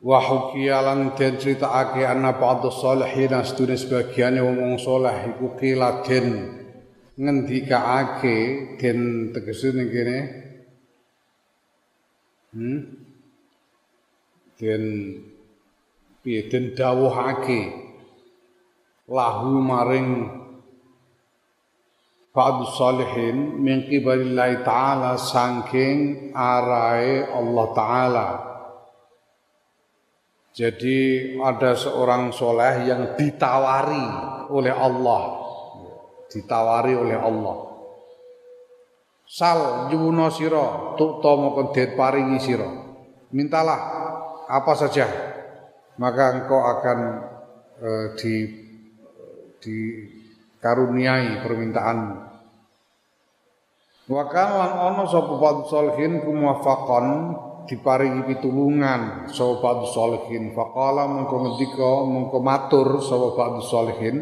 [0.00, 6.56] Wa hukiya lan den critakake ana ba'd sholihin astune sebagiane wong saleh iku kila den
[7.20, 8.36] ngendikaake
[8.80, 10.18] den tegese ning kene.
[12.56, 12.80] Hmm?
[14.56, 14.84] Den
[16.24, 16.48] piye?
[16.48, 17.60] Den dawuhake
[19.04, 20.32] lahu maring
[22.32, 28.49] ba'd sholihin min qibalillahi ta'ala saking arahe Allah taala
[30.50, 30.98] jadi
[31.38, 34.06] ada seorang soleh yang ditawari
[34.50, 35.22] oleh Allah.
[36.26, 37.56] Ditawari oleh Allah.
[39.30, 42.66] Sal yuwuna sira tukta moko den paringi sira.
[43.30, 43.78] Mintalah
[44.50, 45.06] apa saja
[46.02, 46.98] maka engkau akan
[47.78, 48.34] eh, di
[49.60, 52.16] dikaruniai permintaanmu.
[54.10, 55.38] Wa kan lan ana sapa
[56.26, 57.06] kumuwafaqan
[57.68, 64.16] diparingi pitulungan sapa ba'du sholihin faqala mengko ngendika mengko matur sapa ba'du sholihin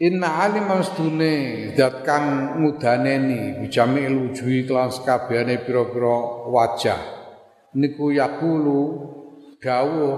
[0.00, 7.00] Inna alim mastune zat kang ngudaneni bijamil wujuhi kelan sekabehane pira-pira wajah.
[7.76, 8.80] Niku yakulu
[9.60, 10.16] dawuh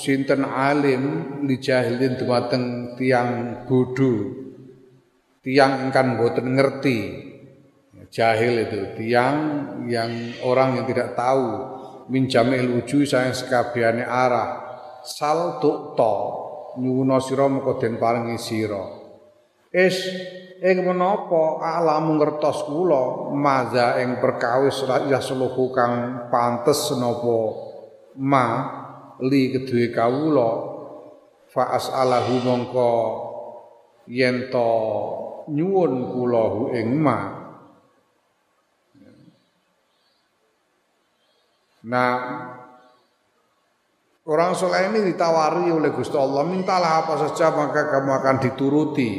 [0.00, 1.04] sinten alim
[1.44, 4.32] li jahilin dumateng tiang bodho
[5.44, 7.27] tiang ingkang boten ngerti
[8.12, 8.80] jahil itu.
[8.98, 9.38] Tiang
[9.88, 10.10] yang
[10.44, 11.46] orang yang tidak tahu
[12.08, 14.68] min jamil wujuh sayang sekabiane arah.
[15.04, 16.14] Sal tukta
[16.76, 18.82] nyuwuna sira moko den paringi sira.
[19.72, 20.00] Is
[20.58, 27.38] ing menapa alamu ngertos kula maza ing perkawis ya seluhu kang pantes napa
[28.18, 28.46] ma
[29.22, 30.50] li kedue kawula
[31.46, 32.92] fa as'alahu mongko
[34.10, 34.70] yen to
[35.54, 37.37] nyuwun kula ing ma
[41.88, 42.12] Nah,
[44.28, 49.10] orang soleh ini ditawari oleh Gusti Allah, mintalah apa saja maka kamu akan dituruti.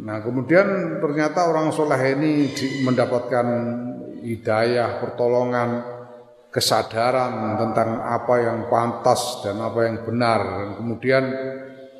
[0.00, 2.48] Nah, kemudian ternyata orang soleh ini
[2.80, 3.46] mendapatkan
[4.24, 5.84] hidayah, pertolongan,
[6.48, 10.40] kesadaran tentang apa yang pantas dan apa yang benar.
[10.80, 11.24] Kemudian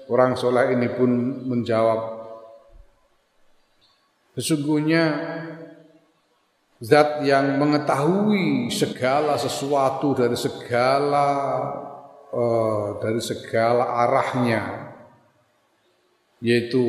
[0.09, 1.11] orang soleh ini pun
[1.45, 2.01] menjawab,
[4.41, 5.05] sesungguhnya
[6.83, 11.27] Zat yang mengetahui segala sesuatu dari segala
[12.35, 14.91] uh, dari segala arahnya
[16.43, 16.83] yaitu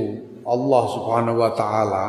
[0.43, 2.07] Allah Subhanahu wa taala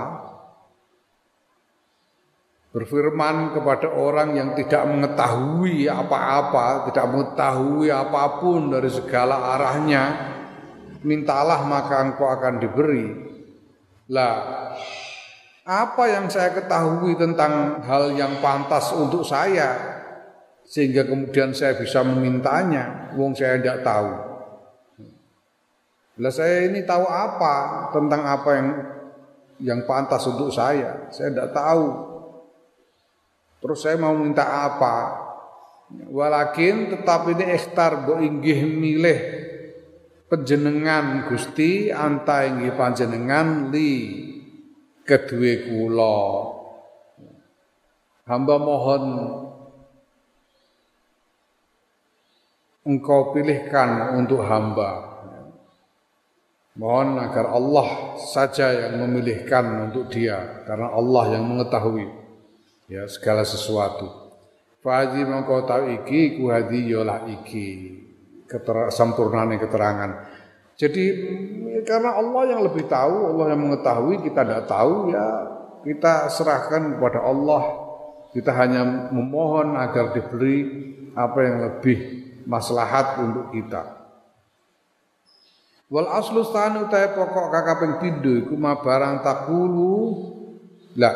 [2.76, 10.04] berfirman kepada orang yang tidak mengetahui apa-apa, tidak mengetahui apa pun dari segala arahnya,
[11.00, 13.08] mintalah maka engkau akan diberi.
[14.12, 14.76] Lah,
[15.66, 19.98] apa yang saya ketahui tentang hal yang pantas untuk saya
[20.62, 24.10] sehingga kemudian saya bisa memintanya wong saya tidak tahu.
[26.22, 28.68] Lah saya ini tahu apa tentang apa yang
[29.58, 31.10] yang pantas untuk saya?
[31.10, 31.86] Saya tidak tahu.
[33.58, 35.26] Terus saya mau minta apa?
[35.90, 39.18] Walakin tetap ini ikhtar bo inggih milih
[40.30, 43.94] penjenengan Gusti anta inggih panjenengan li
[45.06, 46.18] kedua kula.
[48.26, 49.04] Hamba mohon
[52.82, 55.14] engkau pilihkan untuk hamba.
[56.76, 62.04] Mohon agar Allah saja yang memilihkan untuk dia karena Allah yang mengetahui
[62.90, 64.26] ya segala sesuatu.
[64.84, 67.96] Faji mengkau tahu iki ku hadi yola iki.
[68.46, 70.35] Keter sempurnane keterangan
[70.76, 71.04] jadi
[71.88, 75.26] karena Allah yang lebih tahu, Allah yang mengetahui, kita tidak tahu ya
[75.86, 77.86] kita serahkan kepada Allah.
[78.36, 80.68] Kita hanya memohon agar diberi
[81.16, 81.98] apa yang lebih
[82.44, 83.96] maslahat untuk kita.
[85.88, 89.94] Wal aslu stanu tae pokok kakaping pindho iku barang takulu
[90.98, 91.14] lah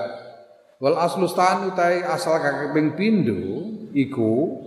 [0.79, 4.63] wal aslu stanu tae asal kakaping pindho iku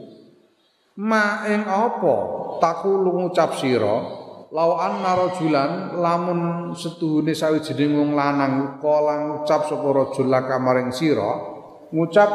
[1.00, 2.16] ma ing apa
[2.60, 4.23] takulu ngucap sira
[4.54, 11.42] Lau anna rajulan lamun setuhune sawijining wong lanang kala ngucap sapa rajul laka maring sira
[11.90, 12.30] ngucap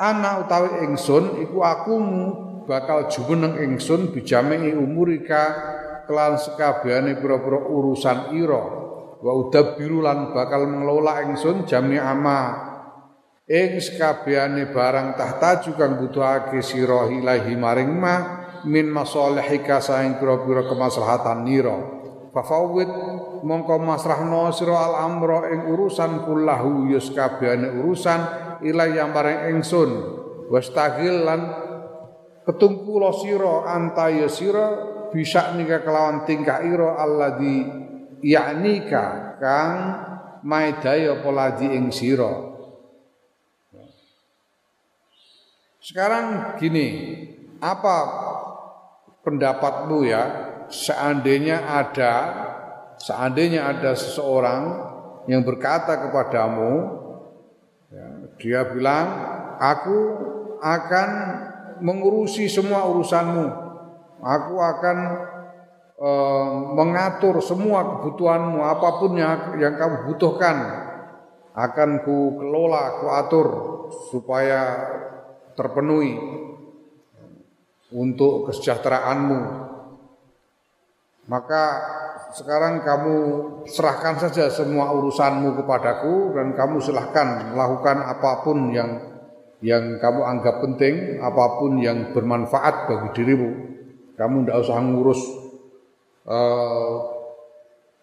[0.00, 1.94] ana utawi ingsun iku aku
[2.64, 5.76] bakal jumeneng ingsun bijamei umurika
[6.08, 8.64] kelan sekabehane pira-pira urusan ira.
[9.20, 12.70] Wa udabbiru lan bakal mengelola ingsun jami ama.
[13.44, 21.44] Ing sekabehane barang tahta kang butuhake sira ilahi maring ma min masalihika saing pira-pira kemaslahatan
[21.46, 21.78] nira.
[22.30, 22.90] Fafawid
[23.42, 28.20] mongko masrahno sira al amra ing urusan kullahu yus kabehane urusan
[28.62, 29.90] ilahi maring ingsun.
[30.50, 31.40] Wastagil lan
[32.46, 34.30] ketungkula sira anta ya
[35.10, 37.66] bisa nika kelawan tingkah ira alladzi
[38.22, 39.74] ya'nika kang
[40.46, 42.50] maedaya poladi ing sira.
[45.80, 47.18] Sekarang gini,
[47.58, 47.96] apa
[49.24, 50.22] pendapatmu ya.
[50.70, 52.14] Seandainya ada
[53.00, 54.62] seandainya ada seseorang
[55.26, 56.72] yang berkata kepadamu
[57.90, 58.06] ya,
[58.38, 59.06] dia bilang
[59.58, 59.98] aku
[60.62, 61.08] akan
[61.82, 63.46] mengurusi semua urusanmu.
[64.20, 64.98] Aku akan
[65.96, 70.86] uh, mengatur semua kebutuhanmu apa pun yang, yang kamu butuhkan.
[71.56, 73.48] Akan ku kelola ku atur
[74.12, 74.86] supaya
[75.58, 76.14] terpenuhi
[77.90, 79.40] untuk kesejahteraanmu.
[81.30, 81.64] Maka
[82.34, 83.16] sekarang kamu
[83.66, 89.10] serahkan saja semua urusanmu kepadaku dan kamu silahkan melakukan apa pun yang
[89.60, 93.50] yang kamu anggap penting, apa pun yang bermanfaat bagi dirimu.
[94.16, 95.20] Kamu tidak usah ngurus
[96.24, 96.92] uh,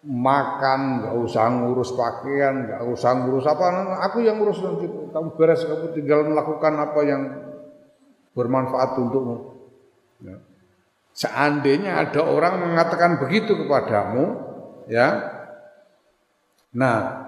[0.06, 3.66] makan, nggak usah ngurus pakaian, nggak usah ngurus apa.
[4.06, 4.86] Aku yang ngurus nanti.
[4.86, 7.22] Kamu beres, kamu tinggal melakukan apa yang
[8.38, 9.57] bermanfaat untukmu.
[10.18, 10.36] Ya.
[11.14, 14.38] Seandainya ada orang mengatakan begitu kepadamu,
[14.86, 15.18] ya,
[16.70, 17.26] nah,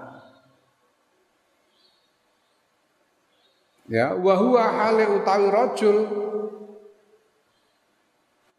[3.91, 5.97] ya, wahwa hale utawi rojul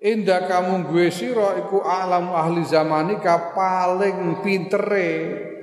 [0.03, 5.11] Indah kamu gue siro iku alam ahli zamanika paling pintere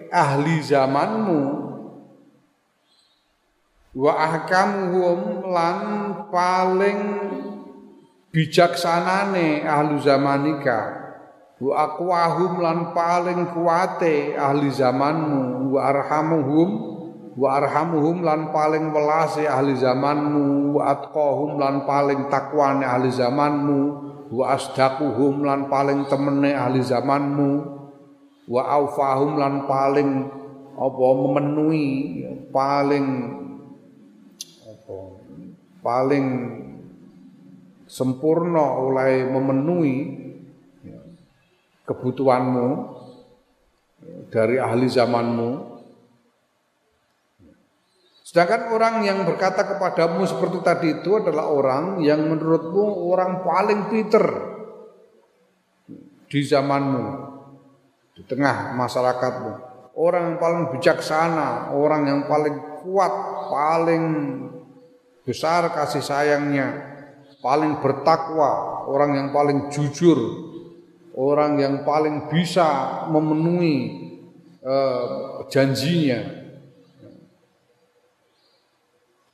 [0.07, 1.43] ahli zamanmu.
[3.99, 5.79] Wa ahkamuhum lan
[6.31, 6.99] paling
[8.29, 10.77] bijaksanane ahli zamanika
[11.59, 16.69] wa aqwahum lan paling kuate ahli zamanmu wa arhamuhum
[17.33, 23.79] wa arhamuhum lan paling welase ahli zamanmu wa atqahum lan paling takwane ahli zamanmu
[24.29, 27.51] wa asdaquhum lan paling temene ahli zamanmu
[28.45, 30.29] wa aufahum lan paling
[30.77, 31.87] apa memenuhi
[32.53, 33.07] paling
[35.81, 36.25] paling
[37.89, 39.97] sempurna oleh memenuhi
[41.89, 42.69] kebutuhanmu
[44.29, 45.81] dari ahli zamanmu.
[48.21, 54.25] Sedangkan orang yang berkata kepadamu seperti tadi itu adalah orang yang menurutmu orang paling pinter
[56.29, 57.05] di zamanmu,
[58.13, 59.53] di tengah masyarakatmu.
[59.97, 63.13] Orang yang paling bijaksana, orang yang paling kuat,
[63.49, 64.03] paling
[65.25, 66.88] besar kasih sayangnya,
[67.39, 70.19] paling bertakwa, orang yang paling jujur,
[71.15, 73.77] orang yang paling bisa memenuhi
[74.63, 76.39] uh, janjinya.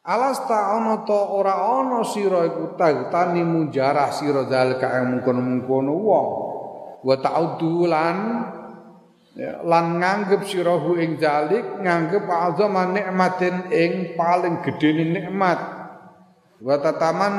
[0.05, 6.27] Alasta ana ta ora ana sira iku tagtani mujarah sira zalika yang mungkon-mungkon wong
[7.01, 8.17] wa ta'udulan
[9.33, 15.57] ya, lan nganggep sirahu ing zalik nganggep azama nikmatin ing paling gedene nikmat
[16.61, 17.33] wa tataman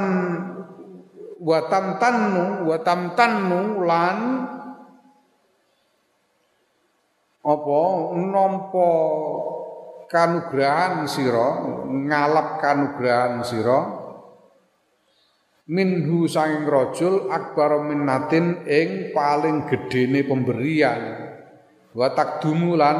[1.40, 4.18] wa tamtannu wa tamtannu lan
[7.46, 7.82] apa?
[8.18, 8.90] Nampa
[10.10, 14.04] kanugrahan sira ngalap kanugrahan sira.
[15.66, 21.26] Minhu sanging rajul akbar minnatin ing paling gedene pemberian.
[21.90, 22.98] Wa takdumu lan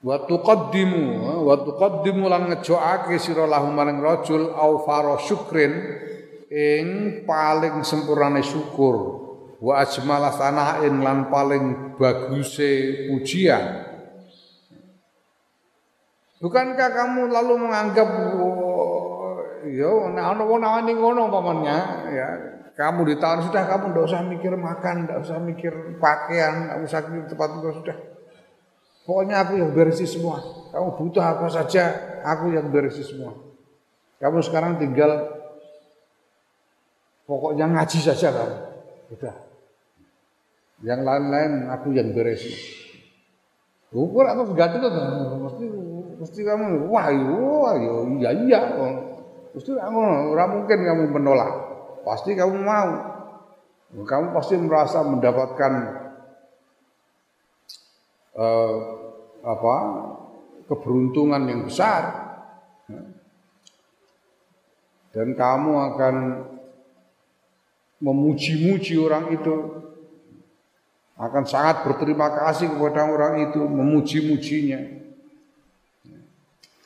[0.00, 1.04] wa tuqaddimu
[1.44, 6.00] wa tuqaddimu lan ngejoake sira lahu maring rajul au faro syukrin
[6.50, 9.22] ing paling sempurnane syukur
[9.62, 13.86] wa ajmala sanain lan paling baguse pujian
[16.40, 18.08] Bukankah kamu lalu menganggap
[18.40, 21.78] oh, yo ana wong ngono pamannya
[22.16, 22.28] ya
[22.72, 27.00] kamu di tahun sudah kamu tidak usah mikir makan, tidak usah mikir pakaian, tidak usah
[27.12, 27.96] mikir tempat tinggal sudah
[29.10, 30.38] Pokoknya aku yang berisi semua.
[30.70, 31.82] Kamu butuh apa saja,
[32.22, 33.34] aku yang berisi semua.
[34.22, 35.39] Kamu sekarang tinggal
[37.30, 38.56] pokoknya ngaji saja kamu.
[39.14, 39.36] Sudah.
[40.82, 42.50] Yang lain-lain aku yang berisi.
[43.94, 44.90] Ukur atau ganti tuh
[45.38, 45.64] mesti
[46.18, 48.60] mesti kamu wah yo wah yo iya iya
[49.50, 51.50] Mesti ngono, ora mungkin kamu menolak.
[52.06, 52.90] Pasti kamu mau.
[53.90, 55.72] Kamu pasti merasa mendapatkan
[58.38, 58.74] uh,
[59.42, 59.76] apa
[60.70, 62.30] keberuntungan yang besar
[65.10, 66.16] dan kamu akan
[68.00, 69.56] memuji-muji orang itu
[71.20, 74.80] akan sangat berterima kasih kepada orang itu memuji-mujinya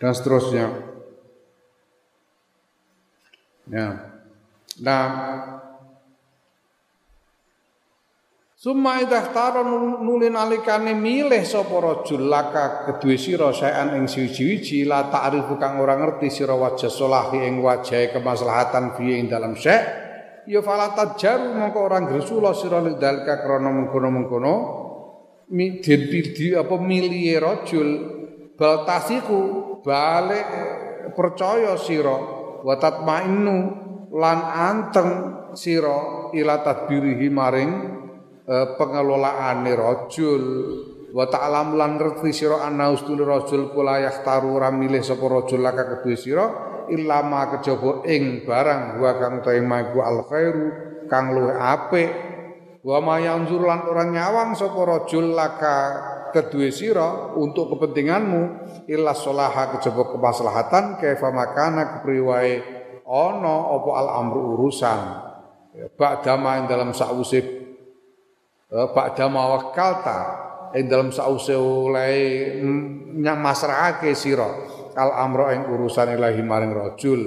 [0.02, 0.66] dan seterusnya.
[3.70, 3.88] Ya.
[4.82, 5.06] Nah.
[8.64, 9.60] Summa idah taro
[10.00, 16.00] nulin alikane milih sapa rajul laka kedue sira saean ing siji-wiji la ta'rifu kang ora
[16.00, 20.03] ngerti sira wajah solahi ing wajahe kemaslahatan fi ing dalam syek
[20.48, 24.54] ya fala tajaru mongko ora gresula sira lidalka krana mengkono-mengkono
[25.52, 27.88] mi di apa milihe rajul
[28.56, 29.40] bal tasiku
[29.84, 30.46] balik
[31.12, 32.16] percaya sira
[32.64, 33.56] wa tatmainu
[34.14, 35.10] lan anteng
[35.52, 37.72] sira ila tadbirihi maring
[38.46, 40.44] eh, pengelolaan rajul.
[41.14, 45.86] Wa ta'lam lan ngerti sira ana ustul rajul kula yahtaru ora milih sapa rajul laka
[45.86, 50.66] kedue sira illa ma kejaba ing barang wa kang tema iku al khairu
[51.08, 52.10] kang luwih apik.
[52.84, 55.76] Wa ma yanzur lan ora nyawang sapa rajul laka
[56.36, 58.42] kedue sira untuk kepentinganmu
[58.92, 62.60] illa solaha kejaba kemaslahatan kaifa makana kepriwae
[63.08, 65.00] ana apa al amru urusan.
[65.74, 66.92] Ya, ba'da ing dalam
[68.74, 70.20] Eh, Pak Dama wakalta
[70.74, 72.58] ing dalam sause oleh
[73.14, 74.50] nyamasrahake sira
[74.94, 77.20] al amro ing urusan ilahi maring rajul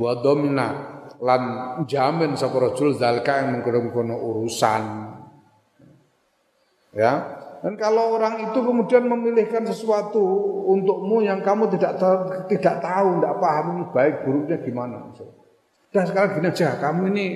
[0.00, 0.68] wa domina
[1.20, 1.42] lan
[1.84, 4.82] jamin sapa rajul zalika yang mengkono urusan
[6.96, 10.20] ya dan kalau orang itu kemudian memilihkan sesuatu
[10.72, 12.00] untukmu yang kamu tidak
[12.48, 15.12] tidak tahu, tidak paham ini baik buruknya gimana.
[15.92, 17.26] Dan sekarang gini aja, kamu ini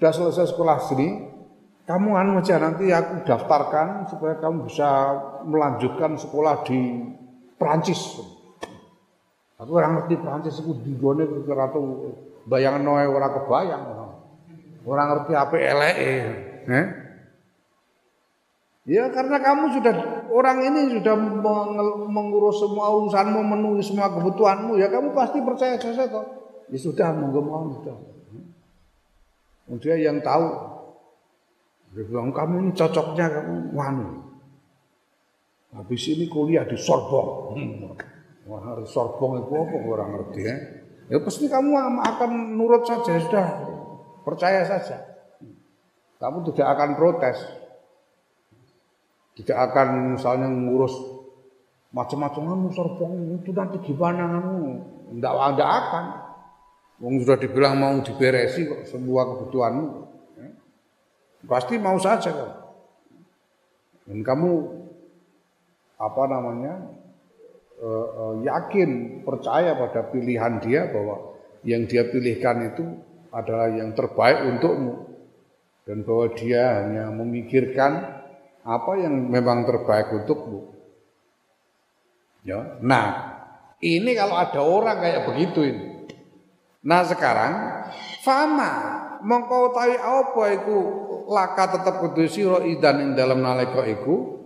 [0.00, 1.08] sudah selesai sekolah sini,
[1.84, 4.88] kamu anu aja nanti aku daftarkan supaya kamu bisa
[5.44, 6.78] melanjutkan sekolah di
[7.60, 8.24] Perancis.
[9.58, 12.14] Aku orang ngerti Perancis itu di gone ratu
[12.46, 13.82] bayangan noe orang kebayang.
[14.86, 15.92] Orang ngerti apa LE.
[16.68, 16.86] Eh?
[18.88, 19.94] Ya karena kamu sudah
[20.32, 21.12] orang ini sudah
[22.08, 26.24] mengurus semua urusanmu, memenuhi semua kebutuhanmu, ya kamu pasti percaya saja toh.
[26.72, 27.96] Ya sudah, monggo mau sudah.
[29.84, 30.46] Dia yang tahu
[31.92, 34.24] dia bilang, kamu ini cocoknya kamu wanu.
[35.76, 37.92] Habis ini kuliah di Sorbonne.
[38.48, 40.56] Wah, di Sorbonne itu apa orang ngerti ya?
[41.12, 43.48] Ya pasti kamu akan nurut saja, sudah.
[44.24, 45.04] Percaya saja.
[46.16, 47.38] Kamu tidak akan protes.
[49.36, 50.96] Tidak akan misalnya ngurus
[51.88, 54.56] macam-macam kamu Sorbonne itu nanti gimana kamu?
[55.12, 56.04] Tidak ada akan.
[56.98, 59.88] Wong sudah dibilang mau diberesi kok semua kebutuhanmu.
[61.46, 62.50] Pasti mau saja kan.
[64.08, 64.50] Dan kamu
[66.00, 66.74] apa namanya
[67.82, 72.84] uh, yakin percaya pada pilihan dia bahwa yang dia pilihkan itu
[73.34, 74.94] adalah yang terbaik untukmu
[75.84, 78.22] dan bahwa dia hanya memikirkan
[78.62, 80.76] apa yang memang terbaik untukmu.
[82.44, 82.78] Ya.
[82.84, 83.06] Nah,
[83.80, 85.86] ini kalau ada orang kayak begitu ini.
[86.84, 87.52] Nah, sekarang
[88.22, 88.72] fama
[89.24, 90.78] mongko tahu apa itu
[91.28, 94.37] laka tetep kudu sira idan ing dalam nalika iku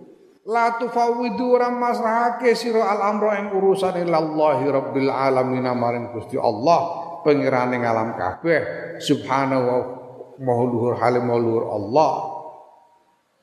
[0.43, 7.03] la tufawidu ora masrahake sira al amra ing urusan ilallahi rabbil alamin maring Gusti Allah
[7.23, 8.61] pengirane ngalam kabeh.
[8.99, 9.79] Subhanahu wa
[10.43, 12.13] maha halim luhur Allah.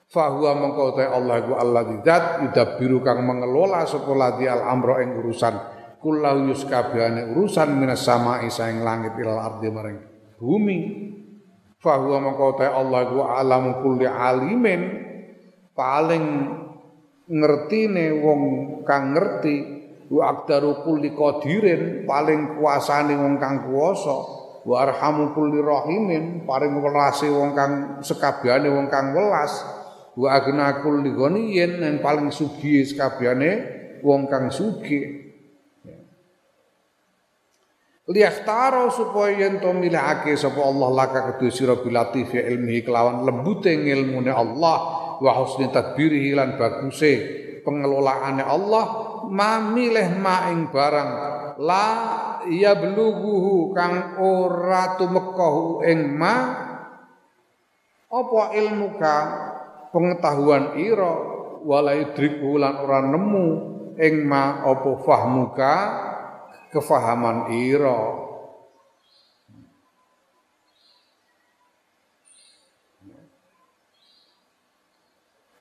[0.10, 5.56] Fahuwa mengkau Allah iku Allah zat yudabbiru kang mengelola sapa ladi al amra ing urusan.
[6.00, 10.00] Kullahu yuskabehane urusan minas sama'i saing langit ilal ardi maring
[10.42, 10.80] bumi.
[11.80, 14.82] Fahuwa mengkau Allah ku alam kulli alimin
[15.78, 16.26] paling
[17.30, 18.42] ngerti ne wong
[18.82, 19.58] kang ngerti
[20.10, 24.18] wa akdaru kulli qadirin paling kuasane wong kang kuwasa
[24.66, 29.62] wa arhamu kulli rahimin paling welase wong kang sekabehane wong kang welas
[30.18, 33.52] wa agna kulli ghaniyin yang paling sugih sekabehane
[34.02, 35.30] wong kang sugih.
[38.10, 43.70] Liyahtaro supaya yen to milihake sapa Allah laka kedue sira bilatif ya ilmihi kelawan lembute
[43.70, 47.14] ngilmune Allah wa husni tadbirihi lan baguse
[47.64, 48.86] pengelolaane Allah
[49.30, 51.12] ma milih ma ing barang
[51.60, 51.88] la
[52.48, 56.36] ya beluguhu kang ora tumekahu ing ma
[58.10, 59.18] apa ilmu ka?
[59.90, 61.14] Pengetahuan ira
[61.66, 63.48] wala idriku lan ora nemu
[63.98, 65.76] ing ma apa fahmuka
[66.70, 68.29] kefahaman ira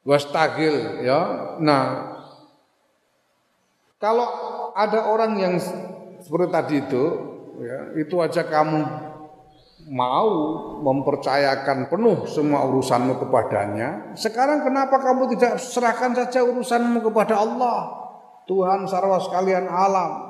[0.08, 1.20] wastagil ya.
[1.60, 1.84] Nah,
[4.00, 4.28] kalau
[4.72, 5.54] ada orang yang
[6.24, 7.04] seperti tadi itu
[7.60, 8.80] ya, itu aja kamu
[9.88, 10.30] mau
[10.80, 14.16] mempercayakan penuh semua urusanmu kepadanya.
[14.16, 18.08] Sekarang kenapa kamu tidak serahkan saja urusanmu kepada Allah?
[18.48, 20.24] Tuhan sarwa sekalian alam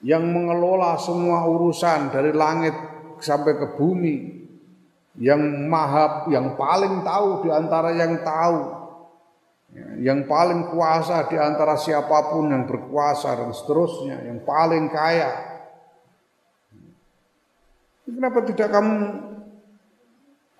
[0.00, 2.72] yang mengelola semua urusan dari langit
[3.20, 4.16] sampai ke bumi
[5.16, 8.85] yang maha yang paling tahu di antara yang tahu
[10.00, 15.30] yang paling kuasa di antara siapa pun yang berkuasa dan seterusnya, yang paling kaya.
[18.06, 18.96] Kenapa tidak kamu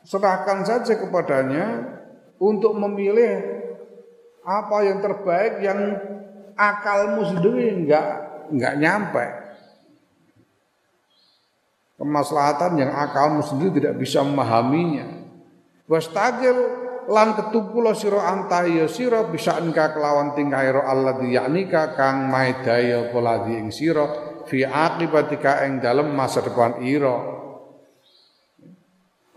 [0.03, 1.97] serahkan saja kepadanya
[2.37, 3.43] untuk memilih
[4.47, 5.81] apa yang terbaik yang
[6.55, 8.07] akalmu sendiri enggak
[8.51, 9.27] enggak nyampe.
[11.97, 15.25] Kemaslahatan yang akalmu sendiri tidak bisa memahaminya.
[15.89, 22.27] Wastagil lan ketumpula sira anta ya sira bisa engka kelawan tingkah ira alladzi yaknika kang
[22.27, 24.07] maedaya apa ladzi ing sira
[24.47, 27.37] fi aqibatika ing dalem masa depan ira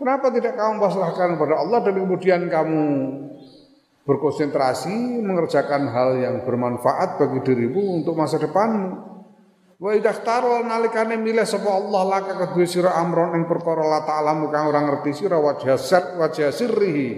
[0.00, 2.84] Kenapa tidak kamu pasrahkan kepada Allah dan kemudian kamu
[4.08, 8.96] berkonsentrasi mengerjakan hal yang bermanfaat bagi dirimu untuk masa depanmu?
[9.76, 14.48] Wa idza tarol nalikane milih sapa Allah laka kedue sira amron ing perkara la ta'lamu
[14.48, 17.08] kang ora ngerti sira wajah sir wajah sirrihi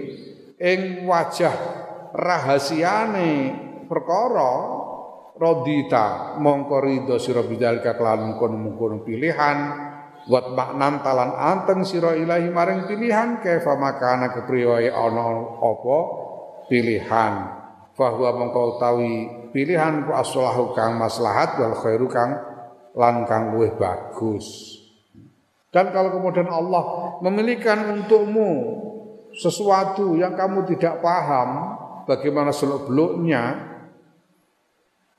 [0.63, 1.55] ing wajah
[2.15, 3.31] rahasiane
[3.91, 4.53] perkara
[5.35, 9.57] rodita mongko ridho sira bidzalika kelan mungkon pilihan
[10.23, 15.23] buat maknan talan anteng sira ilahi maring pilihan kefa makana kepriye ana
[15.59, 15.99] apa?
[16.71, 17.33] Pilihan.
[17.93, 19.13] Bahwa mongko utawi
[19.51, 22.39] pilihan ku aslahu kang maslahat wal khairu kang
[22.95, 24.79] lan kang luwih bagus.
[25.73, 28.49] Dan kalau kemudian Allah memilihkan untukmu
[29.33, 33.73] sesuatu yang kamu tidak paham bagaimana seluk-beluknya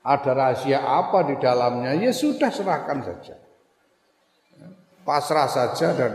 [0.05, 3.35] ada rahasia apa di dalamnya ya sudah serahkan saja.
[5.05, 6.13] Pasrah saja dan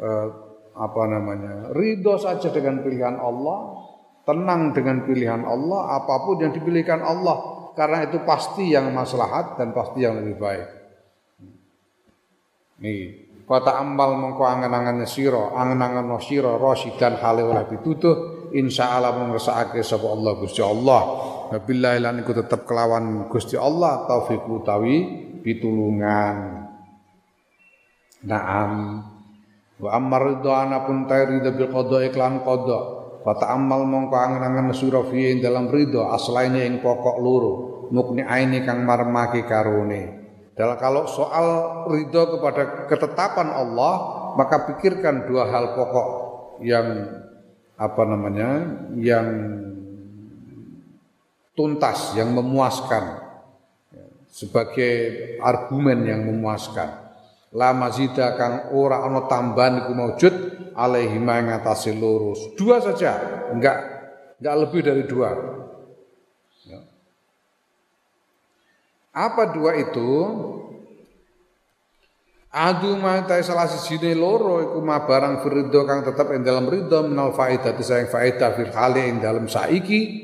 [0.00, 0.28] eh,
[0.74, 3.84] apa namanya ridho saja dengan pilihan Allah
[4.24, 9.72] tenang dengan pilihan Allah apa pun yang dipilihkan Allah karena itu pasti yang maslahat dan
[9.76, 10.68] pasti yang lebih baik.
[12.80, 20.08] Nih Fata amal mengko angen-angen sira, angen-angen sira rasidan hale oleh pitutuh insyaallah mengersakake sapa
[20.08, 21.02] Allah Gusti Allah.
[21.52, 24.96] Wabillahi lan iku tetep kelawan Gusti Allah taufik utawi
[25.44, 26.64] pitulungan.
[28.24, 28.72] Naam.
[29.76, 32.80] Wa ammar ridwana pun tayrida bil qada iklan qada.
[33.28, 37.52] Fata amal mongko angen-angen sira fi dalam ridho aslaine ing pokok loro.
[37.92, 40.23] Mukni aini kang marmaki karone.
[40.54, 41.46] Dalam kalau soal
[41.90, 43.94] ridho kepada ketetapan Allah,
[44.38, 46.08] maka pikirkan dua hal pokok
[46.62, 46.86] yang
[47.74, 48.50] apa namanya,
[48.94, 49.26] yang
[51.58, 53.24] tuntas, yang memuaskan
[54.34, 54.94] sebagai
[55.38, 57.02] argumen yang memuaskan.
[57.54, 60.34] La mazida kang ora ana tambahan iku maujud
[60.74, 62.50] alaihi ngatasi lurus.
[62.58, 63.78] Dua saja, enggak
[64.42, 65.30] enggak lebih dari dua.
[69.14, 70.10] Apa dua itu?
[72.54, 77.34] Adu matai salah sijine loro iku ma barang firdo kang tetep ing dalam ridho minal
[77.34, 80.22] faedah sayang faedah fil hali ing dalam saiki.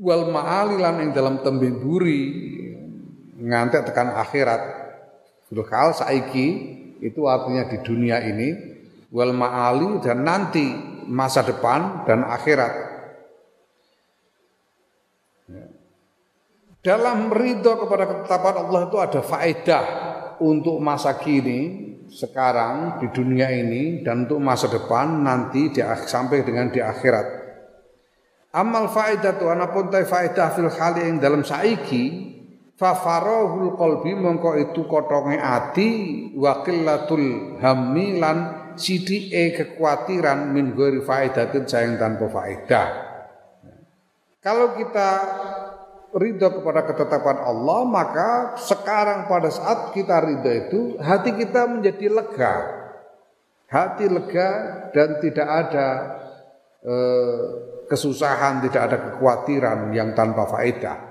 [0.00, 2.20] Wal ma'ali lan ing dalam tembe buri
[3.40, 4.60] ngantek tekan akhirat.
[5.48, 6.46] Fil hal saiki
[7.00, 8.48] itu artinya di dunia ini
[9.12, 10.64] wal ma'ali dan nanti
[11.08, 12.95] masa depan dan akhirat
[16.86, 19.84] Dalam ridho kepada ketetapan Allah itu ada faedah
[20.38, 26.70] untuk masa kini, sekarang di dunia ini dan untuk masa depan nanti di, sampai dengan
[26.70, 27.26] di akhirat.
[28.54, 32.38] Amal faedah tu anapun tai faedah fil khali yang dalam saiki
[32.78, 35.90] fa farahul qalbi mongko itu kotonge ati
[36.38, 38.38] wa qillatul hammi lan
[38.78, 42.88] sidike kekhawatiran min ghairi faedatin sayang tanpa faedah.
[44.38, 45.10] Kalau kita
[46.16, 52.54] ridho kepada ketetapan Allah, maka sekarang pada saat kita ridho itu, hati kita menjadi lega.
[53.68, 54.48] Hati lega
[54.96, 55.88] dan tidak ada
[56.80, 57.42] eh,
[57.86, 61.06] kesusahan, tidak ada kekhawatiran yang tanpa faedah.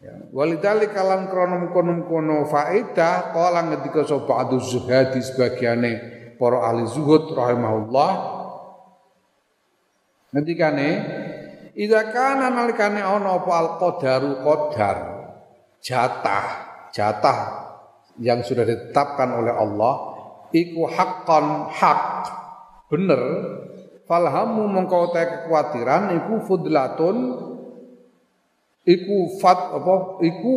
[0.00, 0.16] Ya.
[0.32, 5.92] Walidali kalan kronom konom kono faedah kala ngetika sapa adu zuhadi sebagiane
[6.40, 8.10] para ahli zuhud rahimahullah
[10.32, 10.88] ngendikane
[11.80, 14.98] Idza kana nalikane ana apa al qadaru qadar.
[15.80, 16.46] Jatah.
[16.92, 17.38] Jatah
[18.20, 19.94] yang sudah ditetapkan oleh Allah.
[20.52, 22.02] Iku haqqan hak
[22.92, 23.22] bener.
[24.04, 27.16] Falhamu mongko te kekhawatiran iku fudlatun.
[28.84, 30.20] Iku fat apa?
[30.20, 30.52] Iku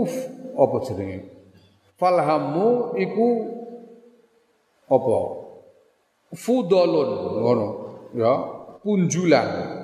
[0.59, 1.19] apa jenenge?
[1.95, 3.27] Falhamu iku
[4.91, 5.17] apa?
[6.36, 7.09] Fudolun
[7.39, 7.67] ngono.
[8.12, 8.33] Ya
[8.83, 9.83] punjulan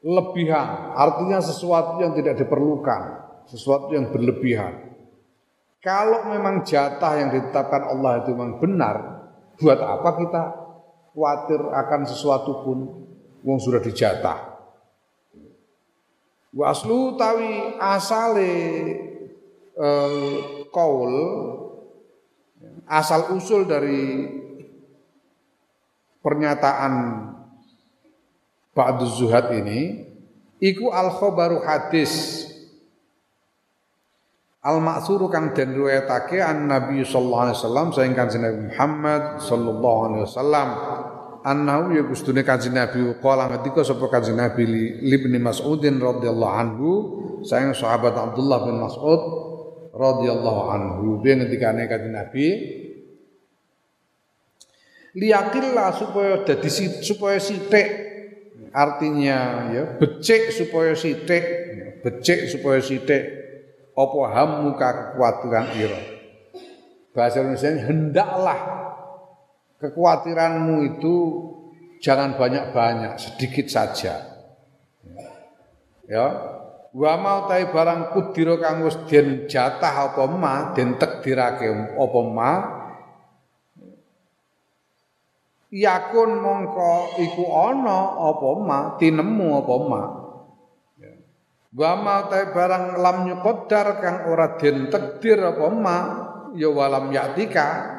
[0.00, 4.94] lebihan artinya sesuatu yang tidak diperlukan sesuatu yang berlebihan.
[5.80, 8.96] Kalau memang jatah yang ditetapkan Allah itu memang benar
[9.56, 10.42] buat apa kita
[11.16, 12.78] khawatir akan sesuatu pun
[13.42, 14.38] wong sudah dijatah?
[16.52, 18.54] Wa aslu tawi asale
[19.72, 20.36] eh,
[20.68, 21.14] kaul
[22.84, 24.28] asal usul dari
[26.20, 26.92] pernyataan
[28.70, 30.06] Ba'du Zuhad ini
[30.62, 32.46] iku al khobaru hadis.
[34.60, 39.98] Al maksuru kang den riwayatake an Nabi sallallahu alaihi wasallam saing kanjeng Nabi Muhammad sallallahu
[40.04, 40.68] alaihi wasallam
[41.40, 44.68] annahu ya gustune kanjeng Nabi qala ngendika sapa kanjeng Nabi
[45.00, 46.90] li Ibnu Mas'udin radhiyallahu anhu
[47.40, 49.22] saing sahabat Abdullah bin Mas'ud
[49.96, 51.24] radhiyallahu anhu.
[51.24, 52.46] Piye ngendikane kanjeng Nabi
[55.16, 56.68] liyakillah supaya dadi
[57.00, 58.09] supaya sithik
[58.70, 61.44] artinya ya becek supaya sithik
[62.02, 63.40] becek supaya sithik
[63.94, 66.00] apa muka kekhawatiran ira?
[67.10, 68.60] Bahasa Indonesia hendaklah
[69.82, 71.14] kekhawatiranmu itu
[72.00, 74.24] jangan banyak-banyak sedikit saja.
[76.08, 76.26] Ya
[76.90, 82.52] wa mau tai barang kudira kang wis den jatah apa ma den takdirake apa ma
[85.70, 88.78] yakun mongko iku ana apa ma?
[88.98, 90.02] Tinemu apa ma?
[90.98, 91.12] Ya.
[91.70, 95.98] wa barang lam nyuqaddar kang ora den takdir apa ma?
[96.58, 97.98] Ya walam yatika.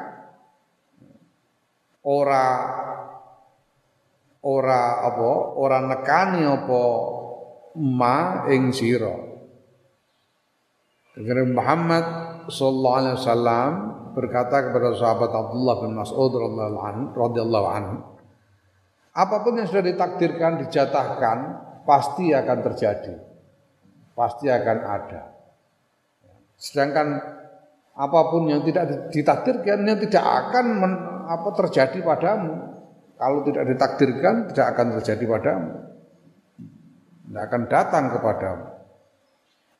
[2.04, 2.46] Ora
[4.44, 5.32] ora apa?
[5.56, 6.82] Ora nekani apa
[7.80, 9.32] ma ing sira.
[11.52, 12.04] Muhammad
[12.48, 13.72] sallallahu alaihi wasallam
[14.12, 16.32] berkata kepada sahabat Abdullah bin Mas'ud
[17.12, 17.96] radhiyallahu anhu,
[19.12, 21.38] apa pun yang sudah ditakdirkan, dijatahkan,
[21.84, 23.14] pasti akan terjadi.
[24.16, 25.22] Pasti akan ada.
[26.56, 27.20] Sedangkan
[27.92, 30.92] apa pun yang tidak ditakdirkan yang tidak akan men,
[31.28, 32.72] apa terjadi padamu.
[33.20, 35.72] Kalau tidak ditakdirkan tidak akan terjadi padamu.
[37.28, 38.66] Tidak akan datang kepadamu.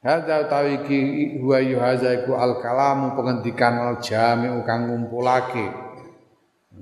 [0.03, 5.71] Hadza tawiki huwa yuhaza iku al kalamu pengendikan al jami'u kang ngumpulake.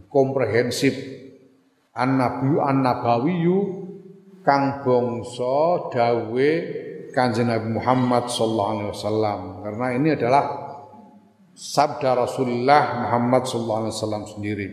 [0.08, 0.96] Komprehensif.
[1.92, 3.58] An nabi an nabawiyu
[4.40, 6.50] kang bangsa dawe
[7.10, 9.40] Kanjeng Nabi Muhammad sallallahu alaihi wasallam.
[9.66, 10.44] Karena ini adalah
[11.52, 14.68] sabda Rasulullah Muhammad sallallahu alaihi wasallam sendiri.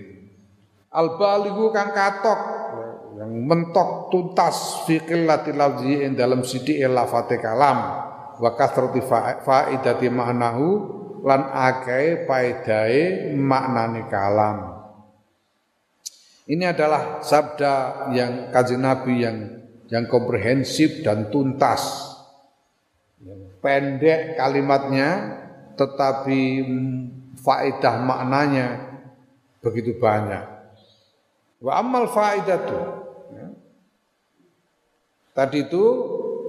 [0.94, 2.42] Al balighu kang katok
[3.18, 8.08] yang mentok tuntas fi qillati lafzi dalam sidi lafate kalam
[8.38, 9.02] wa kasrati
[9.42, 10.68] faidati maknahu
[11.26, 14.78] lan akeh faedahe maknane kalam.
[16.48, 19.38] Ini adalah sabda yang kaji Nabi yang
[19.92, 22.16] yang komprehensif dan tuntas.
[23.60, 25.10] Pendek kalimatnya
[25.76, 26.64] tetapi
[27.44, 28.68] faedah maknanya
[29.60, 30.46] begitu banyak.
[31.60, 32.80] Wa amal faedatu.
[33.34, 33.48] Ya.
[35.36, 35.84] Tadi itu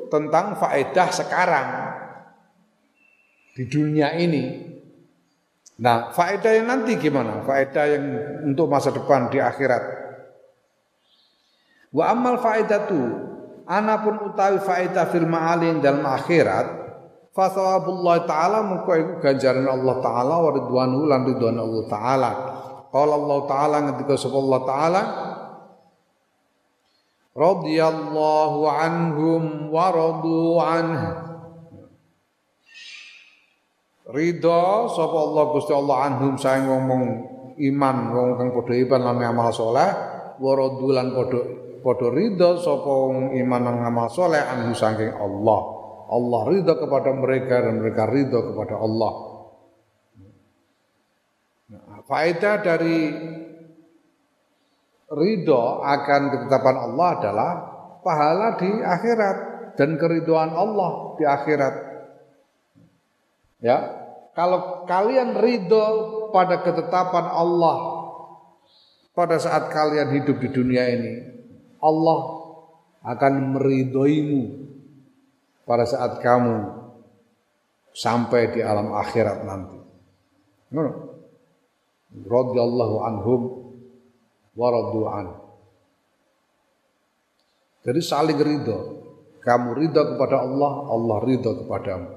[0.09, 1.69] tentang faedah sekarang
[3.55, 4.67] di dunia ini.
[5.79, 7.47] Nah, faedah yang nanti gimana?
[7.47, 8.05] Faedah yang
[8.51, 9.83] untuk masa depan di akhirat.
[11.95, 12.99] Wa amal faedatu
[13.65, 16.67] anapun utawi faedah fil ma'alin dalam akhirat
[17.33, 17.47] fa
[18.27, 22.31] taala muka iku ganjaran Allah taala wa ridwanu lan ridwan Allah taala.
[22.89, 25.03] Qala Allah taala ngendika sapa Allah taala
[27.39, 31.11] radhiyallahu anhum wa radu anhu.
[34.09, 37.05] Ridho sapa Allah Gusti Allah anhum saing ngomong
[37.61, 39.91] iman wong kang padha iman lan amal saleh
[40.41, 41.41] wa radu lan padha
[41.85, 42.95] padha ridho sapa
[43.37, 45.61] iman lan amal saleh anhu saking Allah.
[46.09, 49.13] Allah ridho kepada mereka dan mereka ridho kepada Allah.
[51.69, 52.99] Nah, faedah dari
[55.09, 57.51] ridho akan ketetapan Allah adalah
[58.05, 59.37] pahala di akhirat
[59.77, 61.75] dan keriduan Allah di akhirat.
[63.59, 63.79] Ya,
[64.37, 65.85] kalau kalian ridho
[66.31, 67.77] pada ketetapan Allah
[69.17, 71.15] pada saat kalian hidup di dunia ini,
[71.83, 72.39] Allah
[73.03, 74.43] akan meridhoimu
[75.67, 76.71] pada saat kamu
[77.91, 79.79] sampai di alam akhirat nanti.
[82.19, 83.41] radhiyallahu anhum
[84.59, 85.27] wa an.
[87.87, 88.79] Jadi saling ridho.
[89.39, 92.11] Kamu ridho kepada Allah, Allah ridho kepadamu.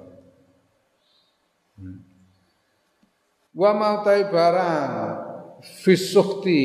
[3.54, 4.91] Wa mautai barang
[5.62, 6.62] fisukti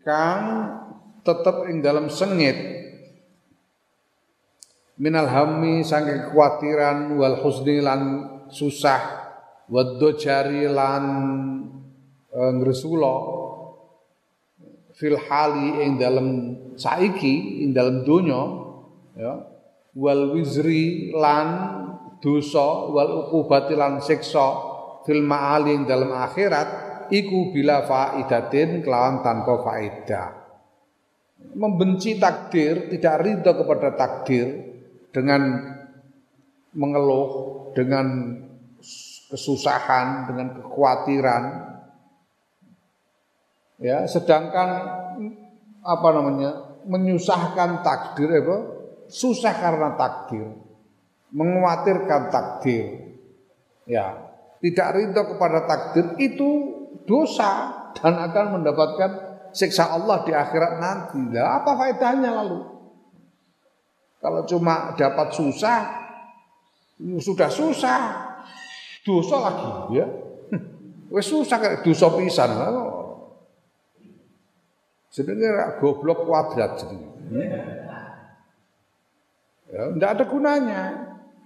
[0.00, 0.72] kang
[1.20, 2.56] tetap ing dalam sengit
[5.00, 8.00] minal hammi saking kekhawatiran wal husni lan
[8.46, 9.00] susah
[9.66, 11.04] waddo jari lan
[12.30, 12.40] e,
[14.94, 15.98] fil hali ing
[16.78, 18.42] saiki ing dalam donya
[19.18, 19.34] ya
[19.94, 21.48] wal wizri lan
[22.18, 24.46] dosa wal uqubati lan siksa
[25.04, 26.68] fil ma'ali ing dalam akhirat
[27.12, 30.28] iku bila faidatin kelawan tanpa faedah
[31.54, 34.74] membenci takdir tidak ridho kepada takdir
[35.14, 35.74] dengan
[36.74, 37.30] mengeluh,
[37.72, 38.34] dengan
[39.30, 41.42] kesusahan, dengan kekhawatiran.
[43.78, 44.68] Ya, sedangkan
[45.84, 46.74] apa namanya?
[46.84, 48.56] menyusahkan takdir apa?
[49.08, 50.52] Susah karena takdir.
[51.32, 53.16] Mengkhawatirkan takdir.
[53.88, 56.50] Ya, tidak ridho kepada takdir itu
[57.04, 59.10] dosa dan akan mendapatkan
[59.52, 61.20] siksa Allah di akhirat nanti.
[61.36, 62.60] Lah apa faedahnya lalu?
[64.24, 65.80] Kalau cuma dapat susah,
[67.20, 68.00] sudah susah,
[69.04, 70.06] dosa lagi ya.
[71.12, 72.56] Wes susah kayak dosa pisan.
[75.14, 76.98] Sebenarnya goblok kuadrat jadi.
[79.70, 80.82] Ya, tidak ada gunanya.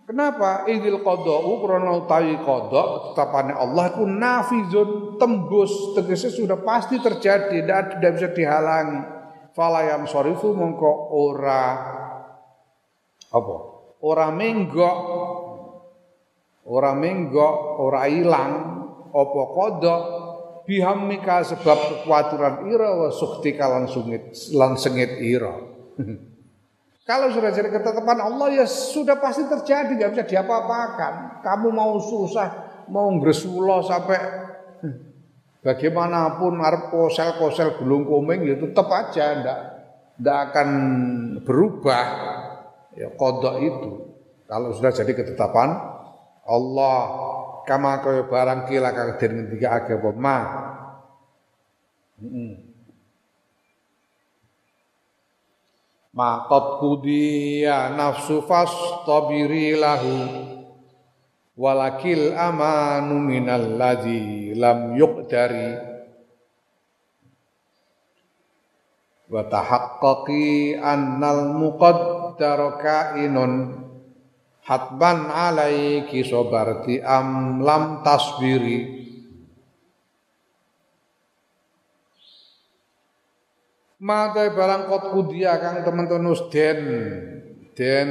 [0.09, 0.65] Kenapa?
[0.65, 8.01] Idil qada'u krana utawi qada tetapane Allah itu nafizun tembus tegese sudah pasti terjadi tidak,
[8.01, 9.01] tidak bisa dihalangi.
[9.53, 11.65] Fala yang sorifu mongko ora
[13.29, 13.57] apa?
[14.01, 14.99] Ora menggok
[16.69, 18.53] ora menggok, ora ilang
[19.09, 20.03] apa kodok
[20.69, 25.57] bihamika sebab kekhawatiran ira wa suktika lan sungit lan sengit ira.
[27.09, 31.41] Kalau sudah jadi ketetapan Allah ya sudah pasti terjadi, nggak bisa diapa-apakan.
[31.41, 34.21] Kamu mau susah, mau ngresulo sampai
[35.65, 39.61] bagaimanapun arep kosel-kosel gulung komeng ya tetap aja ndak
[40.23, 40.69] ndak akan
[41.43, 42.07] berubah
[42.95, 43.91] ya kodok itu
[44.47, 45.75] kalau sudah jadi ketetapan
[46.47, 47.03] Allah
[47.69, 50.11] kama kaya barang kila kang den ngendikake apa?
[50.17, 50.39] Ma.
[52.17, 52.69] Heeh
[56.19, 60.19] ma qad qudiya nafsu fastabiri lahu
[61.55, 65.87] walakil amanu minal ladzi lam yuqdari.
[69.31, 73.78] Wa tahaqqaqi annal muqaddara kainun
[74.69, 79.01] hatban alaiki sobarti am lam tasbiri.
[83.99, 86.81] Mata barang kot kudia kang teman-teman den.
[87.75, 88.09] Den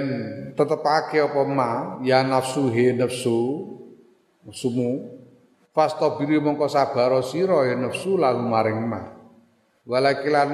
[0.55, 1.71] tetepake apa ma?
[2.03, 3.71] Ya nafsu he nafsu.
[4.43, 5.15] Nafsumu.
[5.71, 9.15] Fastabiri mongko sabar sira ya nafsu lalu maring ma.
[9.87, 10.49] Walakilan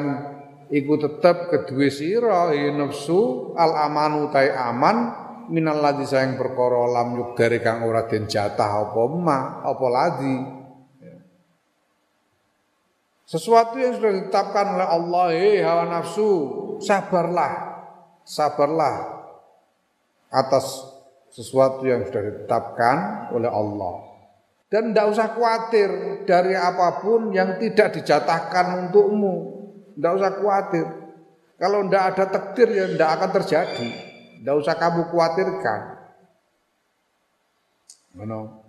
[0.70, 3.54] iku tetep kedue sira ya nafsu.
[3.58, 8.88] Al amanu tai aman minal ladzi sayang perkara lam yuk dari kang ora den jatah
[8.88, 10.36] apa ma apa ladzi
[13.28, 16.30] sesuatu yang sudah ditetapkan oleh Allah hei hawa nafsu
[16.84, 17.52] sabarlah
[18.24, 18.96] sabarlah
[20.30, 20.86] atas
[21.34, 23.96] sesuatu yang sudah ditetapkan oleh Allah
[24.70, 25.90] dan tidak usah khawatir
[26.30, 29.54] dari apa pun yang tidak dijatahkan untukmu
[29.94, 30.88] tidak usah khawatir.
[31.62, 33.90] Kalau tidak ada takdir ya tidak akan terjadi.
[34.44, 36.04] Tidak usah kamu khawatirkan.
[38.20, 38.60] Mana?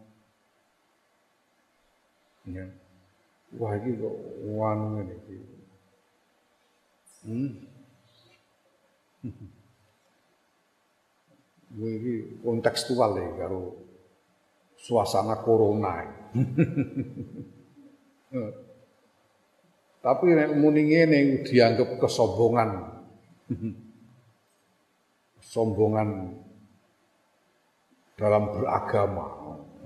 [2.47, 2.63] Ya.
[3.59, 4.15] Wah ini kok
[4.55, 5.19] wanu ini.
[7.27, 7.67] Hmm.
[11.91, 13.75] ini kontekstual ya karo
[14.79, 16.07] suasana corona.
[20.07, 22.95] Tapi nek muni ngene dianggap kesombongan.
[25.55, 26.35] Sombongan
[28.19, 29.27] dalam beragama.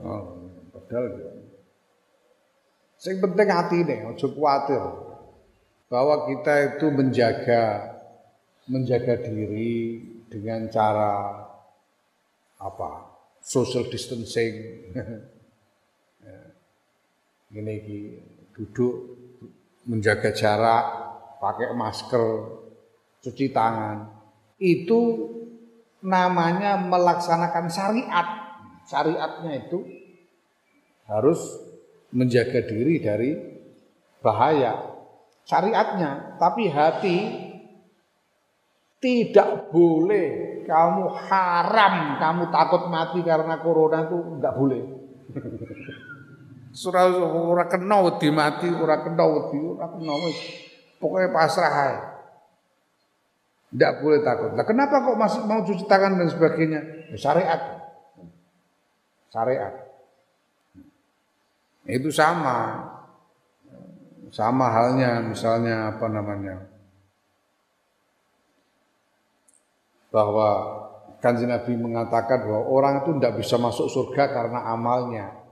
[0.00, 1.32] Oh, padahal ya.
[2.96, 4.80] Sing penting atine, aja kuwatir
[5.92, 7.94] bahwa kita itu menjaga
[8.64, 10.00] menjaga diri
[10.32, 11.44] dengan cara
[12.56, 13.12] apa?
[13.44, 14.56] Social distancing.
[17.48, 17.76] Ini
[18.52, 18.94] duduk
[19.88, 20.84] menjaga jarak,
[21.40, 22.28] pakai masker,
[23.24, 24.04] cuci tangan.
[24.60, 25.32] Itu
[26.02, 28.28] namanya melaksanakan syariat.
[28.88, 29.84] Syariatnya itu
[31.08, 31.40] harus
[32.12, 33.30] menjaga diri dari
[34.24, 34.98] bahaya
[35.48, 37.16] syariatnya, tapi hati
[39.00, 44.82] tidak boleh kamu haram, kamu takut mati karena corona itu enggak boleh.
[46.76, 50.38] Surah ora kena wedi mati, ora kena wedi, ora kena wis.
[51.00, 52.17] Pokoknya pasrah aja.
[53.68, 54.56] Tidak boleh takut.
[54.56, 56.80] Nah, kenapa kok masih mau cuci tangan dan sebagainya?
[57.12, 57.60] Ya, syariat.
[59.28, 59.74] Syariat.
[61.84, 62.88] Itu sama.
[64.32, 66.64] Sama halnya misalnya apa namanya?
[70.08, 70.48] Bahwa
[71.20, 75.47] kanji Nabi mengatakan bahwa orang itu tidak bisa masuk surga karena amalnya.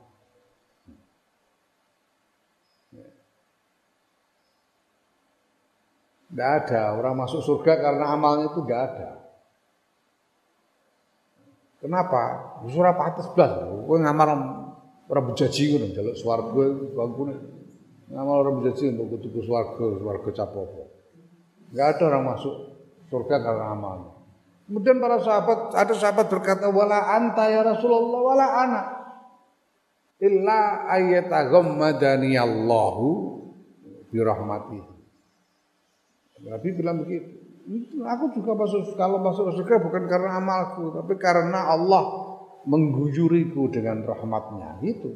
[6.31, 6.99] Tidak ada.
[6.99, 9.09] Orang masuk surga karena amalnya itu tidak ada.
[11.79, 12.23] Kenapa?
[12.67, 13.53] Surah patis belas.
[13.87, 14.29] Gue ngamar
[15.07, 16.65] orang berjanji gue jaluk swarga
[16.99, 17.23] bangku
[18.07, 20.83] Ngamar orang berjanji untuk ketuku swarga, swarga capopo.
[21.75, 22.55] Enggak ada orang masuk
[23.11, 24.11] surga karena amalnya.
[24.67, 28.87] Kemudian para sahabat, ada sahabat berkata, wala anta ya Rasulullah, wala anak.
[30.19, 33.07] Illa ayataghammadani Allahu
[34.11, 34.96] birahmatihi.
[36.45, 37.47] Nabi bilang begitu.
[38.05, 42.05] Aku juga masuk kalau masuk surga bukan karena amalku, tapi karena Allah
[42.63, 44.79] mengguyuriku dengan rahmatnya.
[44.87, 45.11] Itu.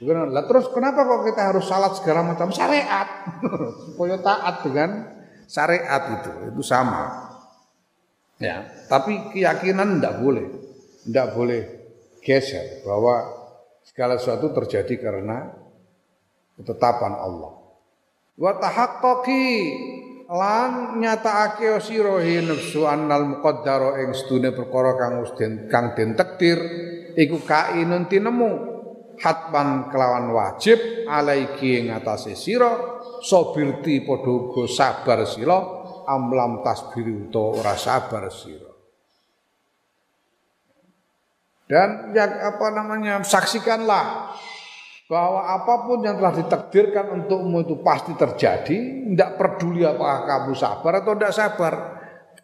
[0.00, 3.04] Lah terus kenapa kok kita harus salat segala macam syariat
[3.84, 4.90] supaya taat dengan
[5.44, 7.10] syariat itu itu sama
[8.40, 10.46] ya tapi keyakinan tidak boleh
[11.04, 11.62] tidak boleh
[12.24, 13.28] geser bahwa
[13.84, 15.52] segala sesuatu terjadi karena
[16.56, 17.59] ketetapan Allah
[18.36, 19.48] wa tahaqqaqi.
[20.30, 26.58] Lan nyatakake sira nafsu annal muqaddara ing sedune perkara kang den kang den takdir
[27.18, 28.70] iku kainun tinemu.
[29.20, 30.78] Hatman kelawan wajib
[31.10, 32.72] alaiki ing atase sira
[33.20, 35.58] sabirti padha uga sabar sira
[36.06, 38.70] amlam tasbiri utawa ora sabar sira.
[41.70, 44.34] Dan yang apa namanya saksikanlah
[45.10, 51.02] bahwa apa pun yang telah ditakdirkan untukmu itu pasti terjadi, tidak peduli apakah kamu sabar
[51.02, 51.74] atau tidak sabar.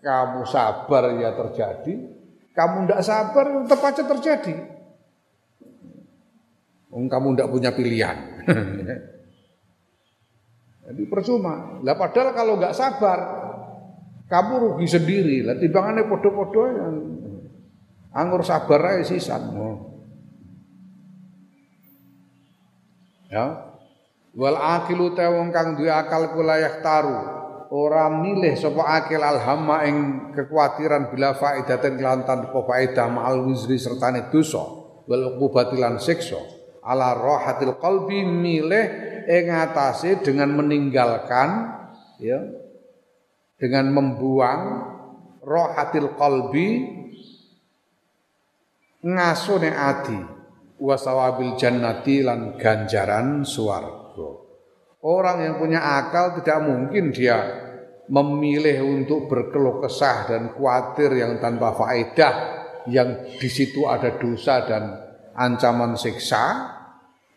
[0.02, 1.94] Kamu sabar ya terjadi,
[2.50, 4.54] kamu tidak sabar tetap aja terjadi.
[6.90, 8.18] Kamu tidak punya pilihan.
[10.86, 11.78] Jadi percuma.
[11.86, 13.18] Lah padahal kalau nggak sabar,
[14.26, 15.46] kamu rugi sendiri.
[15.46, 16.94] Lah timbangannya podo-podo yang
[18.10, 19.54] anggur sabar aja sisan.
[19.54, 19.95] Oh.
[23.30, 23.74] Ya.
[24.36, 27.18] Wal akilu te wong kang duwe akal kulayah taru.
[27.66, 29.96] Ora milih sapa akil alhamma ing
[30.30, 34.62] kekhawatiran bila faidaten kelantan tanpa faedah ma'al wizri sertane dosa
[35.02, 36.38] wal uqubatilan siksa
[36.86, 38.86] ala rohatil qalbi milih
[39.26, 41.74] ing atase dengan meninggalkan
[42.22, 42.38] ya
[43.58, 44.62] dengan membuang
[45.42, 46.86] rohatil qalbi
[49.02, 50.35] ngasune ati
[50.76, 54.44] wasawabil jannati lan ganjaran swarga.
[55.06, 57.38] Orang yang punya akal tidak mungkin dia
[58.06, 62.34] memilih untuk berkeluh kesah dan khawatir yang tanpa faedah
[62.86, 64.94] yang di situ ada dosa dan
[65.34, 66.70] ancaman siksa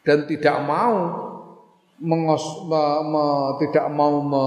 [0.06, 1.26] dan tidak mau
[2.00, 3.26] mengos, me, me,
[3.66, 4.46] tidak mau me,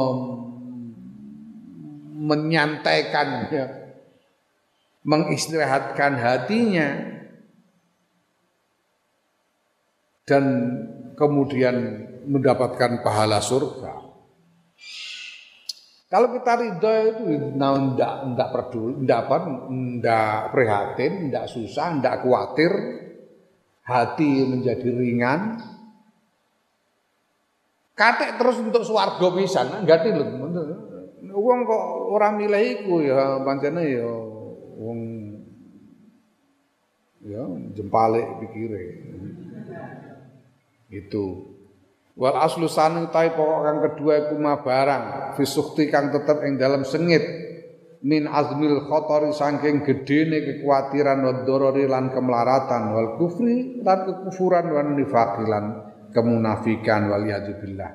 [2.22, 3.66] menyantaikan ya,
[5.02, 6.88] mengistirahatkan hatinya
[10.22, 10.44] dan
[11.18, 11.76] kemudian
[12.26, 14.02] mendapatkan pahala surga.
[16.12, 17.24] Kalau kita ridho itu
[17.56, 19.36] nah, enggak, enggak peduli, enggak apa,
[19.72, 22.72] enggak prihatin, enggak susah, enggak khawatir,
[23.80, 25.56] hati menjadi ringan.
[27.96, 30.26] Katek terus untuk swarga pisan, enggak lho.
[31.32, 34.10] Wong kok orang milih ya pancene ya
[34.76, 35.00] wong
[37.24, 37.40] ya
[37.72, 38.84] jempale pikire.
[40.92, 41.56] Itu.
[42.12, 47.24] Wal aslu sanu tai pokok kang kedua iku barang fisukti kang tetep ing dalam sengit.
[48.02, 54.98] Min azmil khotori saking gedene kekuatiran wa dorori lan kemelaratan wal kufri lan kekufuran wan
[54.98, 55.64] nifaqilan
[56.10, 57.92] kemunafikan wal billah.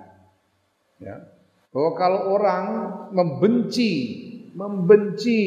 [1.04, 1.16] Ya.
[1.70, 2.66] Bahwa kalau orang
[3.14, 3.92] membenci
[4.56, 5.42] membenci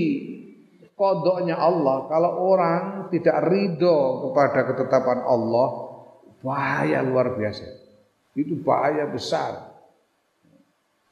[0.95, 5.90] kodoknya Allah kalau orang tidak ridho kepada ketetapan Allah
[6.41, 7.65] Bahaya luar biasa.
[8.37, 9.71] Itu bahaya besar.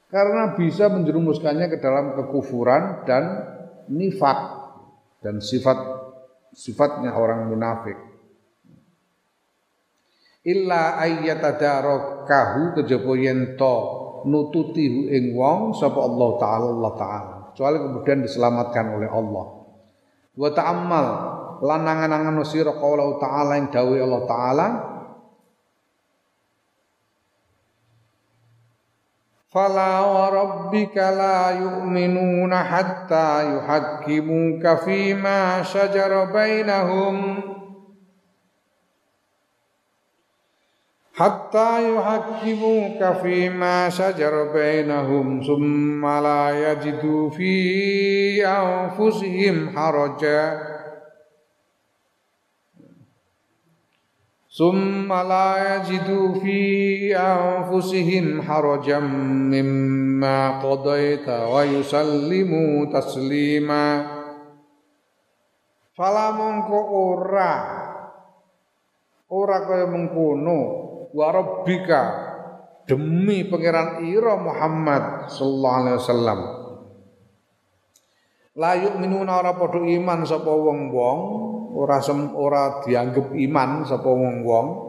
[0.09, 3.25] Karena bisa menjerumuskannya ke dalam kekufuran dan
[3.93, 4.41] nifak
[5.21, 5.77] dan sifat
[6.57, 8.09] sifatnya orang munafik.
[10.49, 13.77] illa ayyatadarakahu kejaba yen to
[14.25, 19.47] nututi ing wong sapa Allah taala Allah taala kecuali kemudian diselamatkan oleh Allah
[20.39, 21.07] wa ta'ammal
[21.59, 24.67] lan nangan-nangan sira qaula taala ing dawuh Allah taala
[29.51, 37.41] فلا وربك لا يؤمنون حتى يحكموك فيما شجر بينهم
[41.15, 50.68] حتى يحكموك فيما شجر بينهم ثم لا يجدوا في أنفسهم حرجا
[54.58, 56.62] ثم لا يجدوا في
[57.18, 59.00] أنفسهم حرجا
[59.50, 63.86] مما قضيت ويسلموا تسليما
[65.94, 67.54] Fala mongko ora
[69.30, 70.58] ora kaya mengkono
[71.14, 72.02] warabbika
[72.90, 76.40] demi pangeran ira Muhammad sallallahu alaihi wasallam
[78.58, 81.22] la yu'minuna ora padha iman sapa wong-wong
[81.73, 84.89] ora sem, ora dianggap iman sapa wong-wong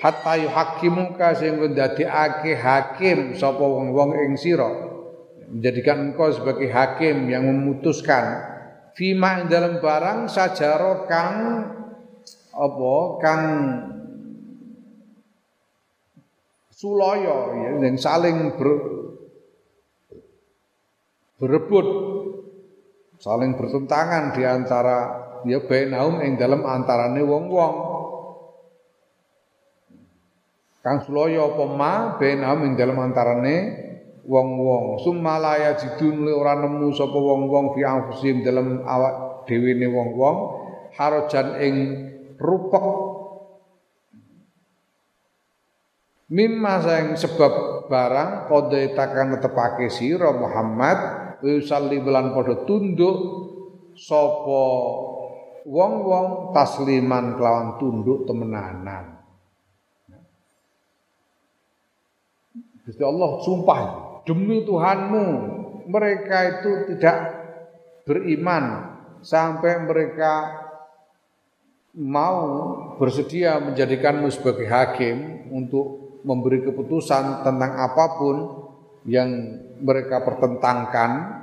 [0.00, 4.88] hatta yuhakimuka sing ndadekake hakim sapa wong-wong ing sira.
[5.50, 8.48] Menjadikan engkau sebagai hakim yang memutuskan.
[8.94, 11.36] Fima dalam barang sajaro kang
[12.50, 13.42] apa kang
[16.74, 18.70] sulaya ya yang saling ber,
[21.38, 21.86] berebut
[23.22, 27.74] saling bertentangan di antara ya bainahum ing dalem antarane wong-wong.
[30.80, 33.56] Kang sulaya apa ma bainahum ing dalem antarane
[34.24, 35.04] wong-wong.
[35.04, 40.36] Sumalaya jidun ora nemu sapa wong-wong fi anfusihim dalem awak dhewe ne wong-wong
[40.96, 41.74] harajan ing
[42.40, 42.86] rupek.
[46.30, 47.52] Mimma sang sebab
[47.90, 50.98] barang kode takkan netepake sira Muhammad
[51.42, 53.18] wa yusalli bulan padha tunduk
[53.98, 54.62] sapa
[55.70, 59.22] wong-wong tasliman kelawan tunduk temenanan.
[62.82, 63.80] Gusti Allah sumpah
[64.26, 65.26] demi Tuhanmu
[65.86, 67.16] mereka itu tidak
[68.02, 70.32] beriman sampai mereka
[71.94, 72.42] mau
[72.98, 78.36] bersedia menjadikanmu sebagai hakim untuk memberi keputusan tentang apa pun
[79.06, 79.30] yang
[79.80, 81.40] mereka pertentangkan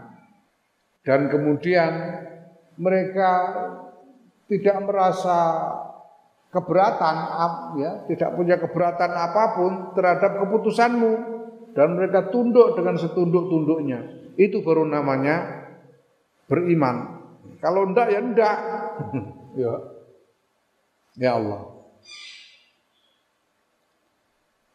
[1.07, 1.91] dan kemudian
[2.78, 3.32] mereka
[4.47, 5.37] tidak merasa
[6.51, 7.15] keberatan
[7.77, 11.13] ya, tidak punya keberatan apa pun terhadap keputusanmu
[11.75, 14.31] dan mereka tunduk dengan setunduk-tunduknya.
[14.39, 15.67] Itu baru namanya
[16.47, 17.21] beriman.
[17.61, 18.57] Kalau ndak ya ndak.
[19.61, 19.73] ya.
[21.17, 21.61] Ya Allah.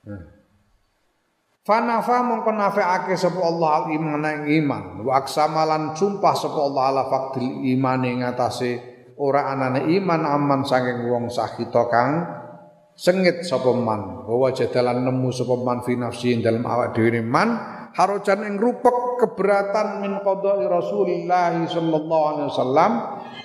[0.02, 0.22] Nah.
[1.62, 7.62] Fanafa mongko nafeake sapa Allah al iman iman wa aksamalan sumpah sapa Allah ala faqdil
[7.78, 8.91] iman ing atase
[9.22, 12.10] ora anane iman aman saking wong sakita kang
[12.98, 17.54] sengit sapa man bahwa jadalan nemu sapa man fi nafsi dalam awak dhewe man
[17.94, 22.92] harojan ing rupek keberatan min qada'i Rasulillah sallallahu alaihi wasallam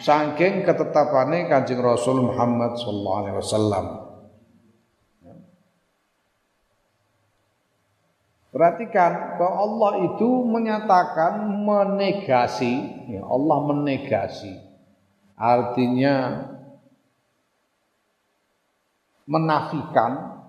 [0.01, 3.85] saking ketetapane Kanjeng Rasul Muhammad sallallahu alaihi wasallam
[8.47, 12.73] Perhatikan bahwa Allah itu menyatakan menegasi,
[13.05, 14.66] ya Allah menegasi.
[15.37, 16.15] Artinya
[19.29, 20.41] menafikan,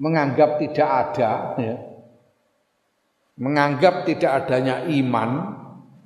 [0.00, 1.30] menganggap tidak ada,
[1.60, 1.76] ya.
[3.36, 5.30] menganggap tidak adanya iman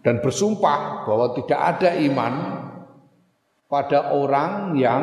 [0.03, 2.35] dan bersumpah bahwa tidak ada iman
[3.71, 5.03] pada orang yang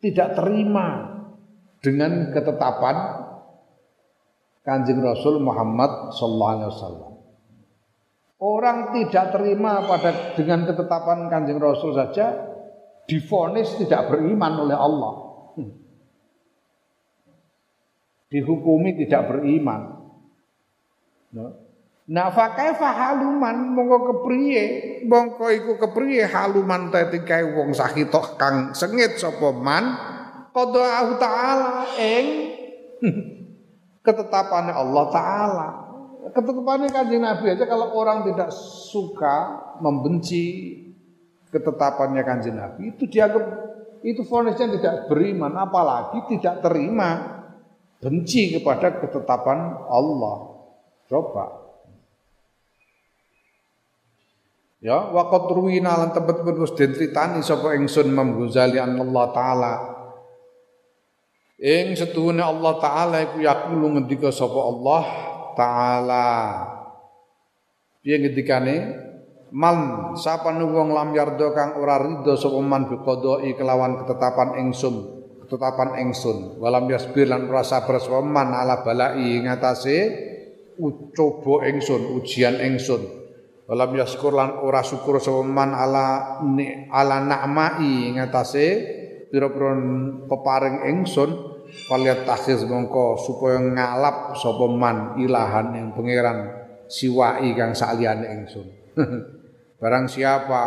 [0.00, 1.18] tidak terima
[1.84, 2.96] dengan ketetapan
[4.62, 7.17] Kanjeng Rasul Muhammad sallallahu alaihi wasallam.
[8.38, 12.38] Orang tidak terima pada dengan ketetapan Kanjeng Rasul saja
[13.10, 15.14] difonis tidak beriman oleh Allah.
[18.30, 19.98] Dihukumi tidak beriman.
[22.08, 24.64] Nah, fa kaifa haluman mongko kepriye
[25.04, 29.92] mongko iku kepriye haluman tetikae wong sakitok kang sengit sapa man
[30.56, 32.26] qada'ahu ta'ala ing
[34.06, 35.87] ketetapannya Allah taala.
[36.34, 38.52] Ketetapannya kanjeng Nabi aja kalau orang tidak
[38.90, 39.36] suka
[39.80, 40.76] membenci
[41.48, 43.44] ketetapannya kanjeng Nabi itu dianggap
[44.04, 47.38] itu fonisnya tidak beriman apalagi tidak terima
[47.98, 50.54] benci kepada ketetapan Allah.
[51.08, 51.46] Coba.
[54.78, 59.74] Ya, wa qad ruwina lan tempat-tempat wis den critani sapa ingsun Imam Ghazali Allah taala.
[61.58, 65.02] Ing setuhune Allah taala iku yaqulu ngendika sapa Allah
[65.58, 66.26] taala.
[67.98, 68.76] Piye ngendikane?
[69.50, 74.94] Man sapa wong lam yardo kang ora ridho sapa man biqadai kelawan ketetapan ingsun,
[75.42, 76.62] ketetapan ingsun.
[76.62, 79.96] Walam yasbir lan ora sabar sapa man ala balai ngatasé
[81.16, 83.02] coba ingsun, ujian ingsun.
[83.66, 86.38] Walam yaskur lan ora syukur sapa man ala
[86.92, 88.66] ala na'mai ngatasé
[89.32, 89.76] pira-pira
[90.28, 91.57] peparing ingsun
[91.88, 96.52] kaliat takhiz mongko supaya ngalap sapa man ilahan yang pangeran
[96.88, 98.66] siwai kang saliyane ingsun.
[99.80, 100.62] barang siapa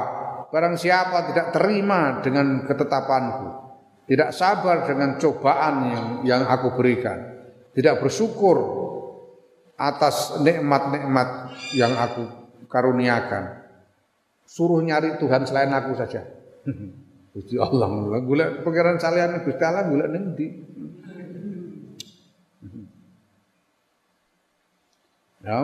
[0.52, 3.48] barang siapa tidak terima dengan ketetapanku,
[4.06, 7.18] tidak sabar dengan cobaan yang yang aku berikan,
[7.74, 8.58] tidak bersyukur
[9.80, 12.30] atas nikmat-nikmat yang aku
[12.70, 13.64] karuniakan.
[14.46, 16.22] Suruh nyari Tuhan selain aku saja.
[17.32, 20.48] Gusti Allah, gula pangeran salian Gusti Allah gula ning ndi?
[25.42, 25.60] Ya.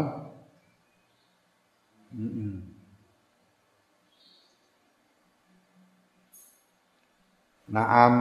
[7.67, 8.13] Naam.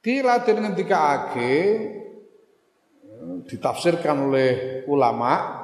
[0.00, 1.52] Kila den ngendikake
[3.44, 5.59] ditafsirkan oleh ulama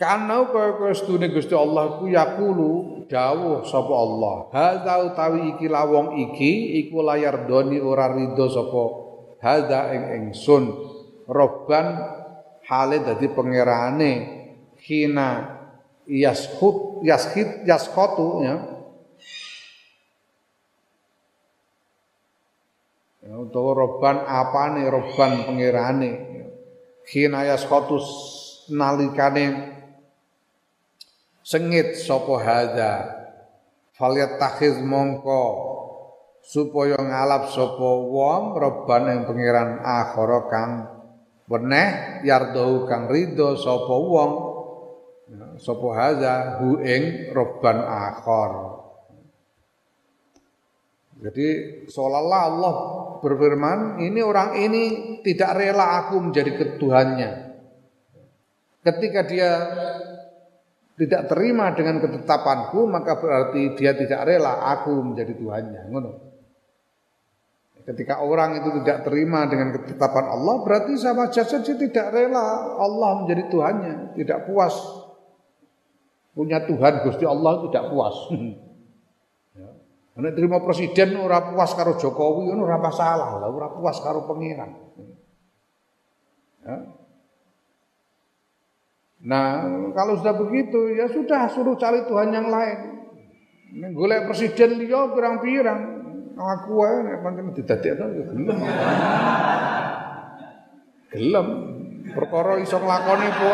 [0.00, 4.36] karena kaya-kaya sedune Gusti Allah ku yakulu dawuh sapa Allah.
[4.48, 8.82] Hadza utawi iki lawong iki iku layar doni ora rido sapa
[9.44, 10.72] hadza ing ingsun.
[11.28, 12.00] Robban
[12.64, 14.12] hale dadi pangerane
[14.80, 15.60] hina
[16.08, 18.56] yashut yashit yaskhatu ya.
[23.20, 26.30] Ya utawa robban apane robban pangerane
[27.10, 28.06] Khinayas khotus
[28.70, 29.79] nalikane
[31.50, 32.92] sengit sapa hadza
[33.98, 35.44] falyat takhiz mongko
[36.46, 40.72] supaya ngalap sapa wong reban ing pangeran akhara kang
[41.50, 44.32] weneh yardau kang ridho sapa wong
[45.58, 48.80] sapa hadza hu ing reban akhar
[51.20, 51.48] jadi
[51.84, 52.74] seolah-olah Allah
[53.20, 54.84] berfirman, ini orang ini
[55.20, 57.30] tidak rela aku menjadi ketuhannya.
[58.80, 59.52] Ketika dia
[61.00, 65.82] tidak terima dengan ketetapanku, maka berarti dia tidak rela aku menjadi Tuhannya.
[65.88, 66.10] Ngono.
[67.88, 73.24] Ketika orang itu tidak terima dengan ketetapan Allah, berarti sama saja dia tidak rela Allah
[73.24, 74.76] menjadi Tuhannya, tidak puas.
[76.36, 78.16] Punya Tuhan Gusti Allah tidak puas.
[80.20, 84.70] Nek terima presiden ora puas karo Jokowi ora masalah lah, ora puas karo pangeran.
[86.60, 86.99] Ya.
[89.20, 92.78] Nah, kalau sudah begitu ya sudah suruh cari Tuhan yang lain.
[93.92, 96.00] Golek presiden liya pirang-pirang.
[96.40, 98.58] Aku wae nek pancen didadekno ya gelem.
[101.12, 101.48] Gelem.
[102.10, 103.52] Perkara iso nglakoni apa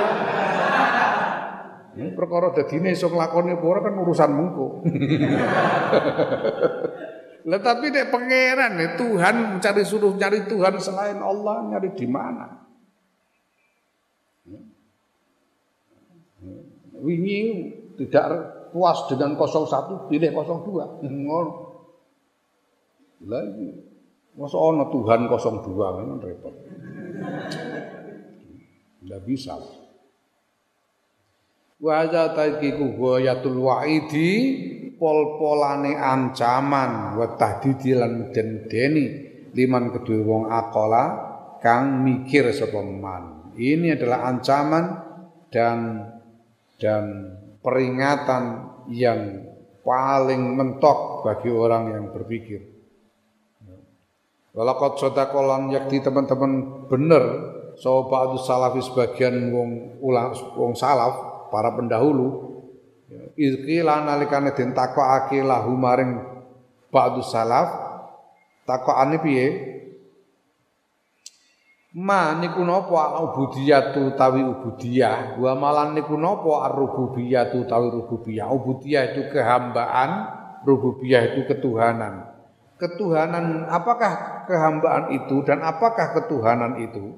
[1.96, 4.72] Hmm, perkara dadine iso nglakoni apa kan urusanmu kok.
[7.48, 12.65] Lah tapi nek pangeran Tuhan mencari suruh nyari Tuhan selain Allah nyari di mana?
[17.00, 17.40] Wingi
[17.96, 18.24] tidak
[18.70, 21.04] puas dengan 01 pilih 02.
[21.04, 21.52] Ngono.
[23.24, 23.68] Lah iki
[24.36, 26.54] masa ana Tuhan 02 kan repot.
[29.00, 29.56] Tidak bisa.
[31.76, 34.32] Wa hadza taqiqu ghayatul wa'idi
[34.96, 39.04] pol-polane ancaman wa tahdidi lan meden-medeni
[39.52, 41.04] liman kedue wong akola
[41.60, 43.52] kang mikir sapa man.
[43.56, 44.84] Ini adalah ancaman
[45.48, 45.76] dan
[46.76, 48.44] dan peringatan
[48.92, 49.42] yang
[49.82, 52.62] paling mentok bagi orang yang berpikir.
[54.56, 57.24] Walakot sodakolan yakti teman-teman bener
[57.84, 62.56] ba'du salafi sebagian wong ulang wong salaf para pendahulu
[63.36, 66.24] izqila nalikane den takokake lahu maring
[66.88, 67.68] ba'du salaf
[68.64, 69.46] takokane piye
[71.96, 75.40] Ma niku napa ubudiyatu tawi ubudiyah?
[75.40, 78.52] Wa malan niku napa ar-rububiyatu tawi rububiyah?
[78.52, 80.10] Ubudiyah itu kehambaan
[80.68, 82.36] rububiyah itu ketuhanan.
[82.76, 87.16] Ketuhanan apakah kehambaan itu dan apakah ketuhanan itu?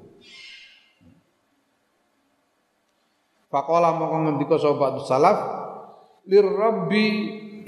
[3.51, 5.37] Faqala maka ngendika sahabat salaf
[6.23, 7.07] lir rabbi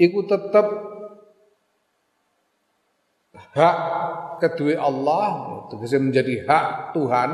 [0.00, 0.64] iku tetep
[3.52, 3.76] hak
[4.42, 5.26] kedua Allah
[5.70, 7.30] tegese menjadi hak Tuhan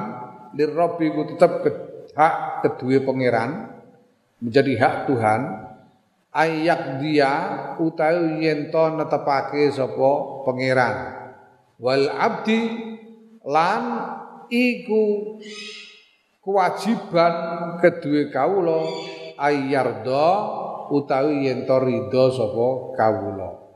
[0.52, 1.70] lir rabbi iku tetep ke,
[2.12, 3.72] hak kedua pangeran
[4.44, 5.40] menjadi hak Tuhan
[6.32, 7.32] ayak dia
[7.80, 10.10] utawi yen to netepake sapa
[10.44, 10.96] pangeran.
[11.80, 12.60] Wal abdi
[13.46, 13.82] lan
[14.50, 15.36] iku
[16.44, 17.34] kewajiban
[17.80, 18.80] kedua kawula
[19.40, 20.30] ayardo
[20.92, 23.67] utawi yen to ridho sapa kawula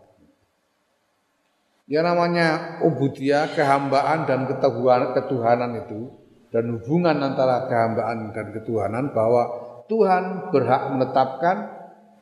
[1.90, 6.22] Ya namanya ubudiyah, kehambaan dan ketuhanan, ketuhanan itu
[6.52, 9.42] dan hubungan antara kehambaan dan ketuhanan bahwa
[9.88, 11.56] Tuhan berhak menetapkan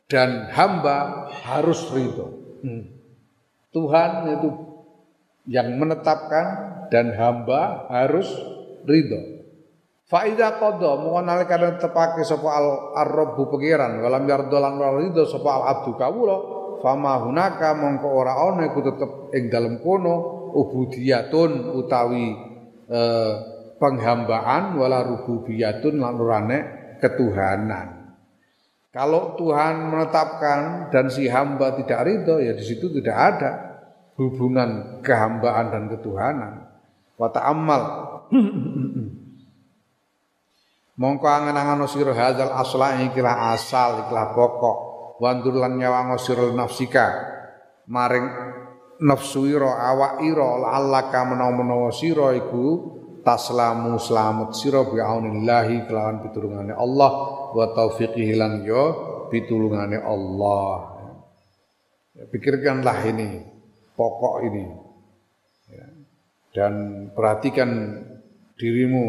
[0.07, 2.27] dan hamba harus ridho.
[2.63, 2.83] Hmm.
[3.71, 4.49] Tuhan itu
[5.47, 6.45] yang menetapkan
[6.91, 8.27] dan hamba harus
[8.83, 9.45] ridho.
[10.11, 12.67] Faida qada mongko nalika tepake sapa al
[12.99, 18.67] arrobu pangeran walam yardo lan ridho sapa al abdu kawula fama hunaka mongko ora ana
[18.67, 22.27] iku tetep ing dalem kono ubudiyatun utawi
[22.91, 23.33] eh,
[23.81, 26.59] penghambaan wala rububiyatun lan urane
[27.01, 28.13] ketuhanan.
[28.91, 33.51] Kalau Tuhan menetapkan dan si hamba tidak ridho, ya di situ tidak ada
[34.19, 36.67] hubungan kehambaan dan ketuhanan.
[37.15, 37.83] Wa ta'ammal.
[41.01, 44.77] Mongko angen-angen sira hadzal asla ikilah asal ikilah pokok.
[45.21, 47.05] Wandur lan nyawang sira nafsika
[47.85, 48.25] maring
[49.05, 56.73] nafsu ira awak ira allaka menawa-menawa sira iku taslamu selamat sira bi aunillahi kelawan pitulungane
[56.73, 57.11] Allah
[57.53, 58.83] wa taufiqihi lan yo
[59.29, 60.97] pitulungane Allah.
[62.17, 63.29] Ya, pikirkanlah ini
[63.93, 64.65] pokok ini
[65.71, 65.85] ya,
[66.57, 66.73] dan
[67.13, 67.69] perhatikan
[68.59, 69.05] dirimu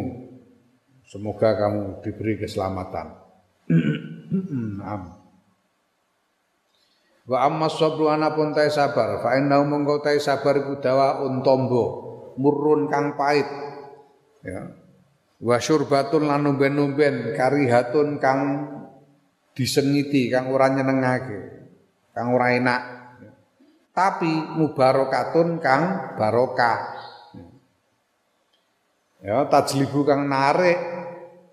[1.09, 3.07] semoga kamu diberi keselamatan.
[4.93, 5.12] Amin.
[7.23, 9.23] Wa amma sabru anapun tai sabar.
[9.23, 11.85] Fa innahu mongko tai sabar iku dawa untombo
[12.35, 13.47] murun kang pait
[14.43, 14.75] ya.
[15.43, 18.41] Wa syurbatun lan numben-numben karihatun kang
[19.55, 21.41] disengiti kang ora nyenengake
[22.11, 22.83] kang ora enak.
[23.93, 26.79] Tapi mubarakatun kang barokah.
[29.23, 31.02] Ya tajlibu kang narik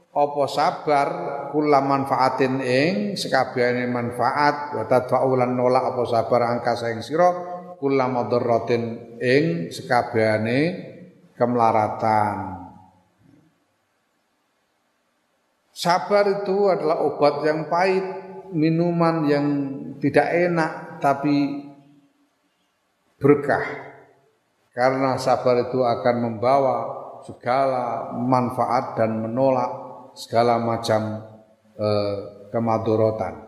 [0.10, 1.08] apa sabar
[1.54, 4.74] kula manfaatin ing sekabehane manfaat?
[4.74, 7.30] Wa tadfa'u lan nolak apa sabar angka saing sira?
[7.78, 10.60] Kula madarratin ing sekabehane
[11.38, 12.60] kemlaratan.
[15.72, 18.04] Sabar itu adalah obat yang pahit,
[18.52, 19.46] minuman yang
[20.04, 21.72] tidak enak tapi
[23.16, 23.88] berkah.
[24.76, 26.78] Karena sabar itu akan membawa
[27.24, 29.79] segala manfaat dan menolak
[30.20, 31.24] segala macam
[31.80, 32.16] eh,
[32.52, 33.48] kemadorotan.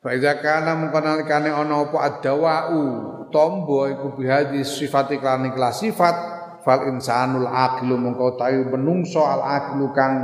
[0.00, 2.80] Faiza kana mengkonalikane ana apa adawa'u
[3.28, 6.16] tombo iku bihadi sifat iklan sifat
[6.62, 10.14] fal insanul aqilu mengko tayu menungso al aqilu kang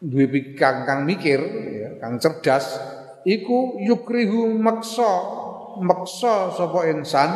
[0.00, 1.36] duwe kang kang mikir
[1.68, 2.80] ya, kang cerdas
[3.28, 5.12] iku yukrihu maksa
[5.84, 7.28] maksa sapa insan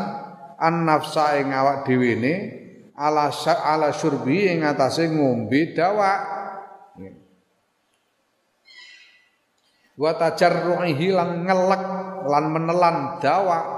[0.57, 2.35] an nafsa ing awak dhewe ne
[2.95, 6.13] ala ala syurbi ing atase ngombe dawa
[6.95, 7.13] ya.
[9.99, 11.85] wa tajarruhi lan ngelek
[12.31, 13.75] lan menelan dawa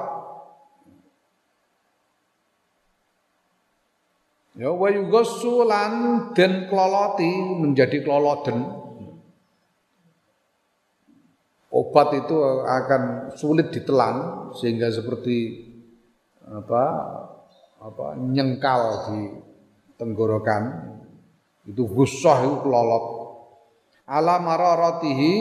[4.57, 5.93] Ya wa yughassu lan
[6.33, 7.29] den kloloti
[7.61, 8.65] menjadi kloloden.
[11.69, 15.61] Obat itu akan sulit ditelan sehingga seperti
[16.49, 16.85] apa
[17.81, 19.21] apa nyengkal di
[20.01, 20.95] tenggorokan.
[21.67, 23.05] Itu gusah itu kelolot.
[24.07, 25.35] Ala mararatihi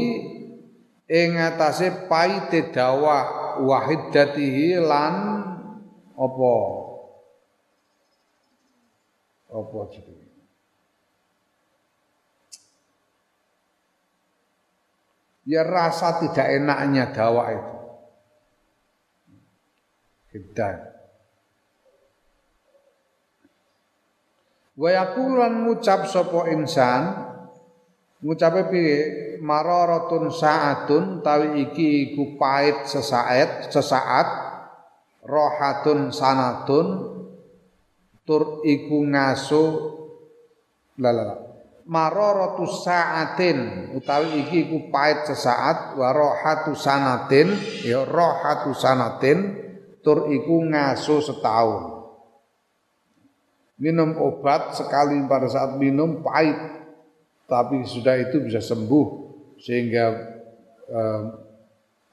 [1.06, 3.18] ing atase paite dawa
[3.62, 5.14] wahidatihi lan
[6.18, 6.56] apa?
[9.54, 10.26] Apa jenenge?
[15.46, 17.76] Ya rasa tidak enaknya dawa itu
[24.76, 27.16] kita Wayakulan ngucap sopo insan
[28.20, 29.00] ngucape piye?
[29.36, 34.28] Mararatun saatun tawi iki iku pait sesaat sesaat
[35.28, 36.88] rohatun sanatun
[38.24, 39.64] tur iku ngaso
[40.96, 41.46] lalala
[41.86, 47.54] mararatu saatin utawi iki iku pait sesaat wa rohatu sanatin
[47.86, 49.54] ya rohatu sanatin
[50.02, 51.95] tur iku ngaso setahun
[53.80, 56.56] minum obat sekali pada saat minum pahit
[57.46, 59.08] tapi sudah itu bisa sembuh
[59.62, 60.06] sehingga
[60.90, 61.24] eh,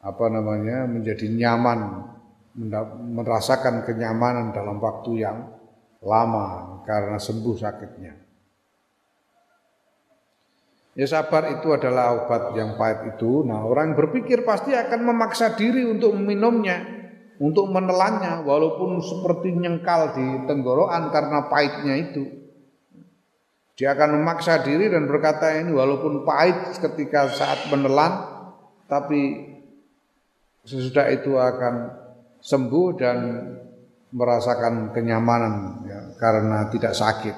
[0.03, 2.11] apa namanya menjadi nyaman
[3.17, 5.49] merasakan kenyamanan dalam waktu yang
[6.05, 8.13] lama karena sembuh sakitnya.
[10.93, 13.41] Ya sabar itu adalah obat yang pahit itu.
[13.49, 17.02] Nah orang berpikir pasti akan memaksa diri untuk meminumnya,
[17.41, 22.25] untuk menelannya, walaupun seperti nyengkal di tenggorokan karena pahitnya itu.
[23.73, 28.21] Dia akan memaksa diri dan berkata ini walaupun pahit ketika saat menelan,
[28.85, 29.49] tapi
[30.63, 31.89] sesudah itu akan
[32.45, 33.19] sembuh dan
[34.13, 37.37] merasakan kenyamanan ya, karena tidak sakit.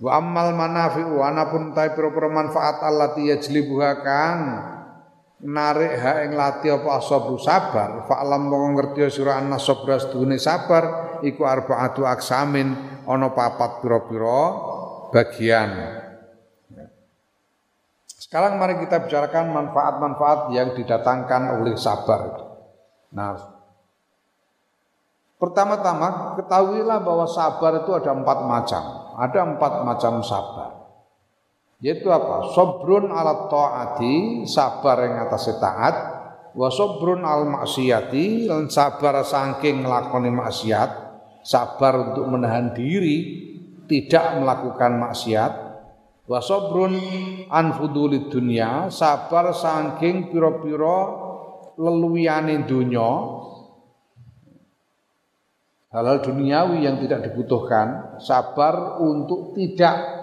[0.00, 4.40] Wa ammal manafi'u anapun ta pira-pira manfaat allati yajlibuha kang
[5.40, 10.36] narik ha ing lati apa asabru sabar fa alam mongko ngerti sira anna sabra sedune
[10.36, 14.42] sabar iku arbaatu aksamin ana papat pira-pira
[15.10, 15.70] bagian.
[18.20, 22.46] Sekarang mari kita bicarakan manfaat-manfaat yang didatangkan oleh sabar.
[23.10, 23.34] Nah,
[25.34, 28.82] pertama-tama ketahuilah bahwa sabar itu ada empat macam.
[29.18, 30.79] Ada empat macam sabar.
[31.80, 32.52] Yaitu apa?
[32.52, 35.96] Sobrun ala ta'ati, sabar yang atas taat.
[36.52, 40.90] Wa sobrun al maksiati, dan sabar saking ngelakoni maksiat.
[41.40, 43.48] Sabar untuk menahan diri,
[43.88, 45.52] tidak melakukan maksiat.
[46.28, 46.94] Wa sobrun
[47.48, 47.74] an
[48.28, 50.98] dunia, sabar saking piro-piro
[51.80, 53.40] leluwiane dunya
[55.90, 60.19] hal-hal duniawi yang tidak dibutuhkan, sabar untuk tidak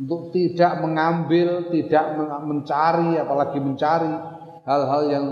[0.00, 4.08] untuk tidak mengambil, tidak mencari, apalagi mencari
[4.64, 5.26] hal-hal yang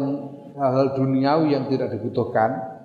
[0.61, 2.77] hal-hal duniawi yang tidak dibutuhkan.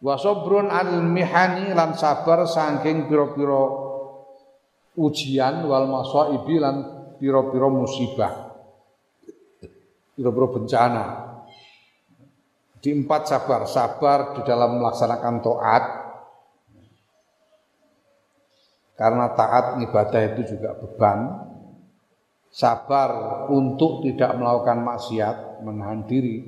[0.00, 3.64] Wa al mihani lan sabar saking pira-pira
[4.96, 6.76] ujian wal masaibi lan
[7.20, 8.32] pira-pira musibah.
[10.16, 11.04] Pira-pira bencana.
[12.80, 15.84] Di empat sabar, sabar di dalam melaksanakan taat,
[18.96, 21.44] karena taat ibadah itu juga beban.
[22.48, 26.40] Sabar untuk tidak melakukan maksiat, menahan diri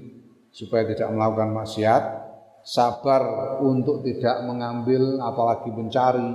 [0.48, 2.02] supaya tidak melakukan maksiat.
[2.64, 3.22] Sabar
[3.60, 6.32] untuk tidak mengambil apalagi mencari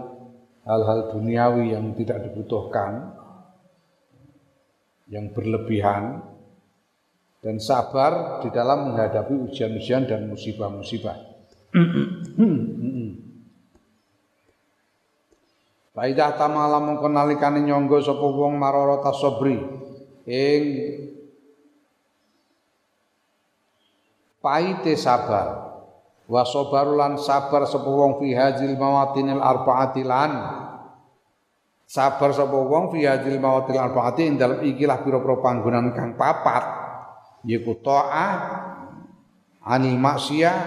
[0.63, 3.17] hal-hal duniawi yang tidak dibutuhkan,
[5.09, 6.21] yang berlebihan,
[7.43, 11.17] dan sabar di dalam menghadapi ujian-ujian dan musibah-musibah.
[15.93, 19.61] Faidah tamala mongko nalikane nyangga sapa wong marara tasabri?
[20.25, 20.63] Ing
[24.41, 25.69] paite sabar.
[26.25, 30.31] Wa sabarulan sabar sapa wong fi hadzil mawatinil arbaati lan
[31.85, 36.63] sabar sapa wong fi hadzil mawatil arbaati ing dalem ikilah pira-pira panggonan kang papat
[37.45, 38.33] yiku ta'ah
[39.61, 40.57] anil maksiyah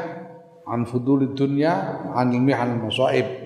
[0.70, 3.45] an fudulid dunya anil mihal masaib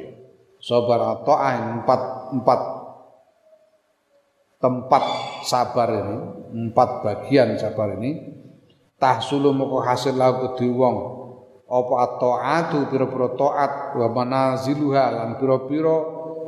[0.61, 2.01] sabar ta'ah empat
[2.37, 2.61] empat
[4.61, 5.05] tempat
[5.49, 6.17] sabar ini
[6.71, 8.39] empat bagian sabar ini.
[9.01, 10.97] Tahsulu moko hasil lahu kedhi wong
[11.65, 15.97] apa taatu pira-pira taat wa manaziluha lan pira-pira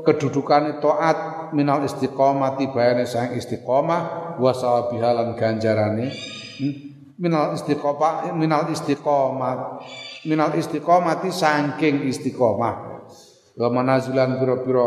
[0.04, 6.12] kedudukane taat minal istiqomati bayane sang istiqomah wa sawabiha lan ganjarane.
[6.60, 6.92] Hmm?
[7.22, 9.80] minal istiqomah minal istiqomah
[10.26, 12.91] minal istiqomati saking istiqomah
[13.56, 14.86] wa manazulan pira-pira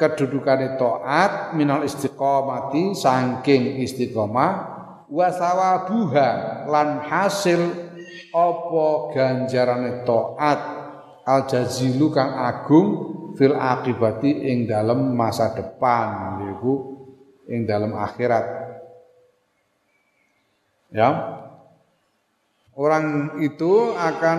[0.00, 4.50] kedudukane taat minal istiqomati saking istiqomah
[5.12, 6.30] wa sawabuha
[6.68, 7.60] lan hasil
[8.32, 10.60] apa ganjarane taat
[11.28, 12.88] al jazilu kang agung
[13.36, 16.92] fil akibati ing dalam masa depan yaiku
[17.48, 18.44] ing dalam akhirat.
[20.92, 21.08] Ya.
[22.72, 24.38] Orang itu akan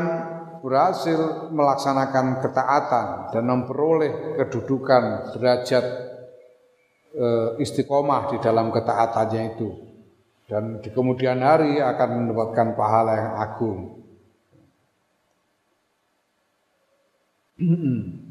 [0.63, 5.83] berhasil melaksanakan ketaatan dan memperoleh kedudukan derajat
[7.11, 7.27] e,
[7.59, 9.75] istiqomah di dalam ketaatannya itu
[10.47, 13.79] dan di kemudian hari akan mendapatkan pahala yang agung.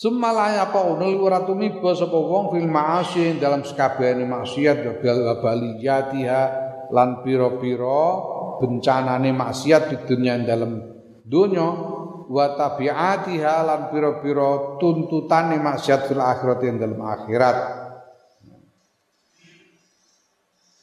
[0.00, 4.96] Sumalaya apa unul ora tumiba sapa wong fil ma'asyi dalam sekabehane maksiat wa
[5.44, 8.02] baliyatiha lan piro-piro
[8.60, 10.78] bencanane maksiat di dunia dalam
[11.24, 11.68] dunia
[12.30, 17.56] wa tabiatiha lan piro-piro tuntutane maksiat fil akhirat yang dalam akhirat.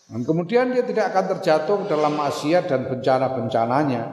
[0.07, 4.03] Dan kemudian dia tidak akan terjatuh dalam maksiat dan bencana-bencananya.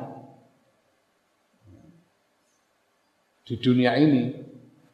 [3.44, 4.34] Di dunia ini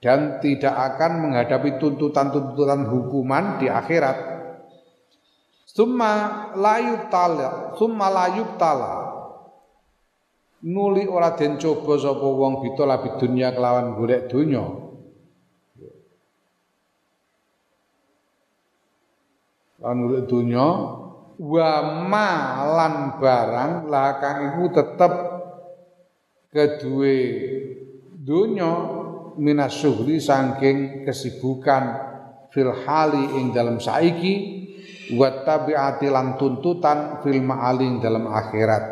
[0.00, 4.29] dan tidak akan menghadapi tuntutan-tuntutan hukuman di akhirat
[5.70, 9.06] Summa layub tala, summa layub tala.
[10.66, 14.60] Nuli ora den coba sapa wong bitola bidunya kelawan golek dunya
[19.80, 20.68] Lan golek dunya
[21.40, 21.72] wa
[22.04, 25.12] malan barang lah kang iku tetep
[26.52, 27.18] kedue
[28.20, 28.68] dunya
[29.40, 31.84] minasuhri sangking kesibukan
[32.52, 34.59] fil hali ing dalam saiki
[35.14, 38.84] wa tabiati lan tuntutan fil ma'ali dalam akhirat.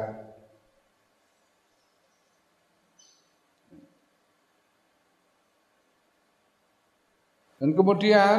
[7.59, 8.39] Dan kemudian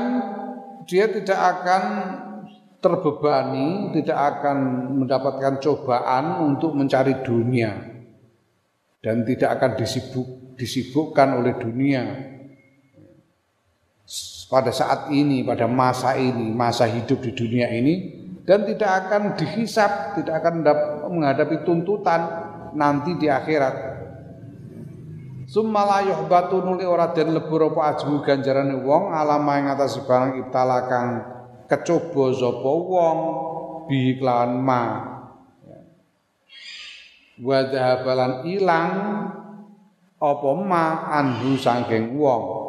[0.87, 1.83] dia tidak akan
[2.79, 4.57] terbebani, tidak akan
[5.03, 7.99] mendapatkan cobaan untuk mencari dunia.
[8.99, 12.03] Dan tidak akan disibuk, disibukkan oleh dunia
[14.49, 18.19] pada saat ini, pada masa ini, masa hidup di dunia ini
[18.49, 20.65] dan tidak akan dihisap, tidak akan
[21.05, 24.01] menghadapi tuntutan nanti di akhirat.
[25.49, 30.37] Summa la yuhbatu nuli ora den lebur apa ajmu ganjarane wong alama ing atas barang
[30.45, 31.09] ibtala kang
[31.65, 33.17] kecoba sapa wong
[33.89, 34.81] bi kelawan ma.
[37.41, 38.93] Wa dhahabalan ilang
[40.21, 40.85] apa ma
[41.17, 42.68] anhu saking wong.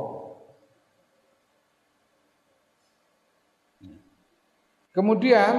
[5.01, 5.55] Kemudian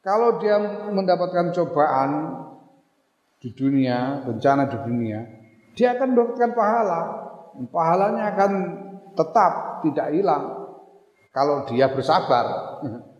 [0.00, 0.56] kalau dia
[0.88, 2.40] mendapatkan cobaan
[3.36, 5.20] di dunia, bencana di dunia,
[5.76, 7.00] dia akan mendapatkan pahala.
[7.68, 8.52] Pahalanya akan
[9.12, 9.52] tetap
[9.84, 10.72] tidak hilang
[11.36, 12.80] kalau dia bersabar.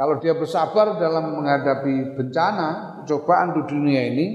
[0.00, 4.26] Kalau dia bersabar dalam menghadapi bencana, cobaan di dunia ini,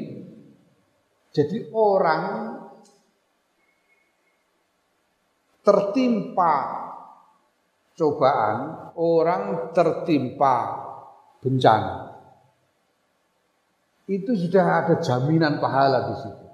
[1.34, 2.54] jadi orang
[5.66, 6.85] tertimpa
[7.96, 10.56] cobaan, orang tertimpa
[11.40, 12.16] bencana.
[14.06, 16.46] Itu sudah ada jaminan pahala di situ.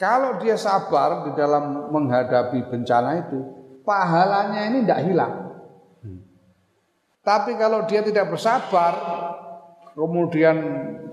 [0.00, 3.38] Kalau dia sabar di dalam menghadapi bencana itu,
[3.84, 5.34] pahalanya ini tidak hilang.
[7.20, 8.96] Tapi kalau dia tidak bersabar,
[9.92, 10.56] kemudian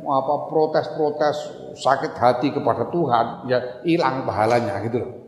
[0.07, 1.37] apa protes-protes
[1.83, 5.26] sakit hati kepada Tuhan, ya hilang pahalanya gitu loh.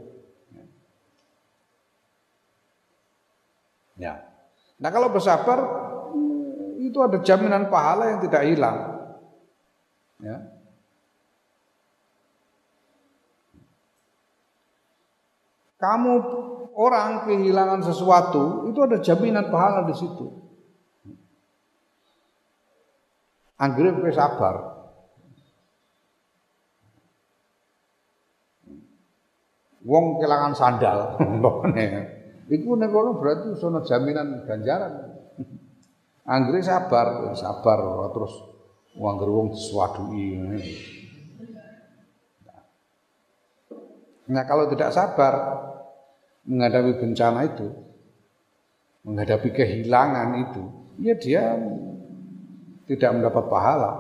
[3.99, 4.23] Ya.
[4.79, 5.59] Nah kalau bersabar
[6.79, 8.77] itu ada jaminan pahala yang tidak hilang.
[10.23, 10.59] Ya.
[15.79, 16.13] kamu
[16.75, 20.27] orang kehilangan sesuatu, itu ada jaminan pahala di situ.
[23.59, 24.55] Anggrek kowe sabar.
[29.87, 30.99] Wong kehilangan sandal,
[32.49, 34.93] Iku nek berarti sono jaminan ganjaran.
[36.25, 38.33] Anggrek sabar, sabar terus
[38.97, 40.37] wong wong diswadui.
[44.29, 45.33] Nah kalau tidak sabar
[46.45, 47.69] menghadapi bencana itu,
[49.05, 50.63] menghadapi kehilangan itu,
[51.01, 51.43] ya dia
[52.89, 53.93] tidak mendapat pahala.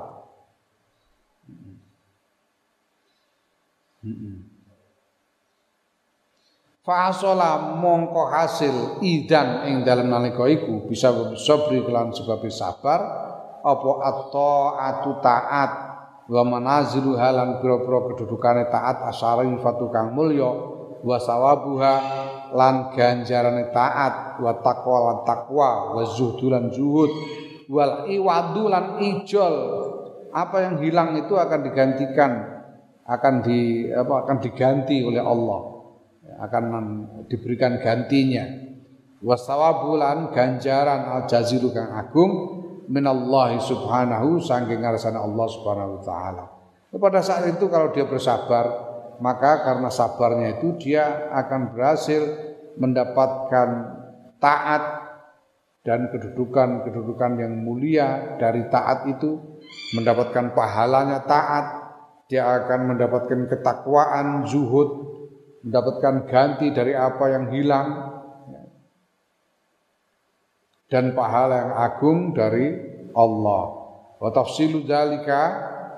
[6.89, 12.97] Fa'asola mongko hasil idan ing dalam nalika iku bisa sabri kelan sebab sabar
[13.61, 15.71] apa at-ta'atu taat
[16.25, 19.05] wa manazilu halan pira-pira kedudukane taat
[19.61, 20.49] fatu kang mulya
[21.05, 21.93] wa sawabuha
[22.57, 27.13] lan ganjarane taat wa taqwa lan taqwa wa zuhdu lan zuhud
[27.69, 29.55] wal iwadu lan ijol.
[30.33, 32.31] Apa yang hilang itu akan digantikan
[33.05, 35.78] akan di apa akan diganti oleh Allah
[36.39, 36.63] akan
[37.27, 38.69] diberikan gantinya
[39.19, 42.31] wasawabulan ganjaran al jazilu kang agung
[42.89, 46.43] minallahi subhanahu saking ngarsane Allah subhanahu wa taala.
[46.89, 48.65] Pada saat itu kalau dia bersabar,
[49.21, 52.21] maka karena sabarnya itu dia akan berhasil
[52.81, 53.69] mendapatkan
[54.41, 54.83] taat
[55.85, 59.61] dan kedudukan-kedudukan yang mulia dari taat itu,
[59.93, 61.65] mendapatkan pahalanya taat,
[62.25, 65.08] dia akan mendapatkan ketakwaan, zuhud,
[65.63, 67.87] mendapatkan ganti dari apa yang hilang,
[70.89, 72.67] dan pahala yang agung dari
[73.13, 73.63] Allah.
[74.19, 75.41] Wa tafsilu dzalika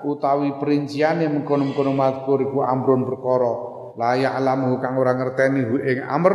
[0.04, 3.52] utawi perinciane mengkono-mengkono mazkur iku amrun perkara
[3.96, 6.34] la ya'lamu kang ora ngerteni hu ing amr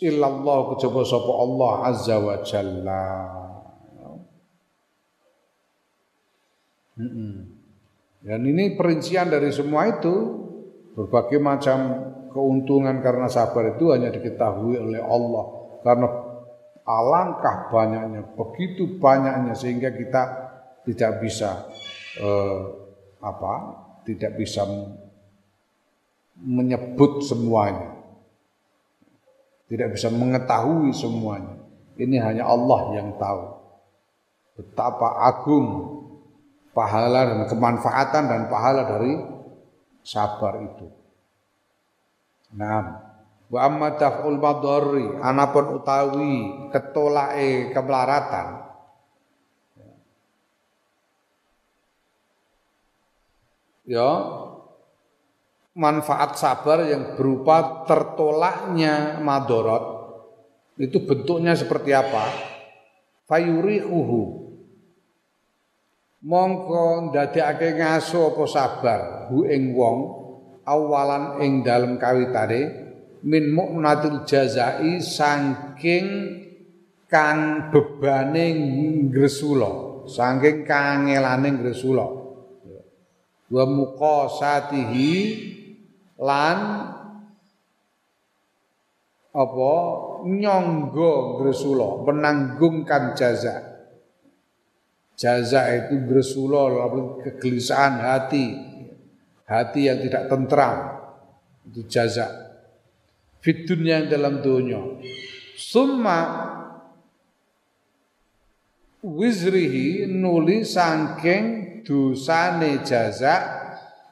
[0.00, 3.06] illallah kejaba sapa Allah azza wa jalla.
[8.24, 10.43] Dan ini perincian dari semua itu
[10.94, 11.78] berbagai macam
[12.30, 15.44] keuntungan karena sabar itu hanya diketahui oleh Allah
[15.82, 16.06] karena
[16.84, 20.22] alangkah banyaknya, begitu banyaknya sehingga kita
[20.84, 21.68] tidak bisa
[22.20, 22.60] eh,
[23.24, 23.84] apa?
[24.04, 24.68] tidak bisa
[26.40, 27.96] menyebut semuanya.
[29.64, 31.56] tidak bisa mengetahui semuanya.
[31.96, 33.42] Ini hanya Allah yang tahu.
[34.60, 35.66] Betapa agung
[36.76, 39.33] pahala dan kemanfaatan dan pahala dari
[40.04, 40.92] sabar itu.
[42.54, 43.02] Nah,
[43.50, 46.34] wa amma taf'ul madhari anapun utawi
[46.70, 48.46] ketolake kemelaratan
[53.88, 54.12] ya.
[55.74, 60.06] Manfaat sabar yang berupa tertolaknya madorot
[60.78, 62.30] itu bentuknya seperti apa?
[63.26, 64.43] Fayurihuhu
[66.24, 69.98] mongko ndadekake ngaso apa sabar hu ing wong
[70.64, 72.60] awalan ing dalem kawitane
[73.24, 76.08] min mu'natil jazai saking
[77.12, 78.56] kang bebane
[79.12, 82.06] ngresula saking kangelane ngresula.
[83.44, 85.12] Wa muqasatihi
[86.20, 86.58] lan
[89.34, 89.72] apa
[90.24, 93.73] nyangga ngresula menanggungkan jaza
[95.14, 96.74] Jaza itu gresulo,
[97.22, 98.46] kegelisahan hati,
[99.46, 100.78] hati yang tidak tentram.
[101.70, 102.26] Itu jaza.
[103.38, 104.80] Fit yang dalam dunia.
[105.54, 106.18] Summa
[109.04, 111.44] wizrihi nuli sangking
[111.84, 113.34] dosane jaza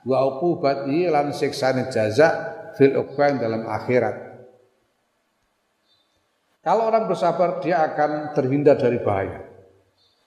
[0.05, 2.29] wa uqubati lan siksane jaza
[2.77, 4.17] fil uqbah dalam akhirat.
[6.63, 9.42] Kalau orang bersabar dia akan terhindar dari bahaya.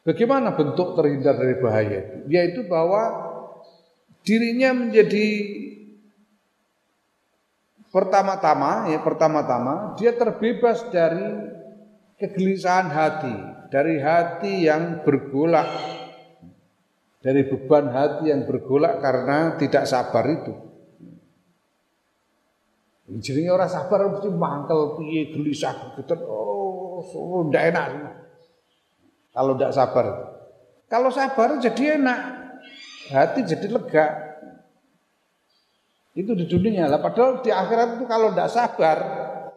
[0.05, 2.17] Bagaimana bentuk terhindar dari bahaya itu?
[2.29, 3.09] Yaitu bahwa
[4.21, 5.25] dirinya menjadi
[7.89, 11.25] pertama-tama ya pertama-tama dia terbebas dari
[12.21, 13.35] kegelisahan hati,
[13.73, 15.73] dari hati yang bergolak
[17.25, 20.53] dari beban hati yang bergolak karena tidak sabar itu.
[23.09, 26.13] Jadi orang sabar mesti mangkel piye gelisah gitu.
[26.29, 28.24] Oh, so, enak
[29.35, 30.05] kalau tidak sabar.
[30.87, 32.19] Kalau sabar jadi enak,
[33.11, 34.05] hati jadi lega.
[36.15, 37.03] Itu di dunia lah.
[37.03, 38.97] Padahal di akhirat itu kalau tidak sabar,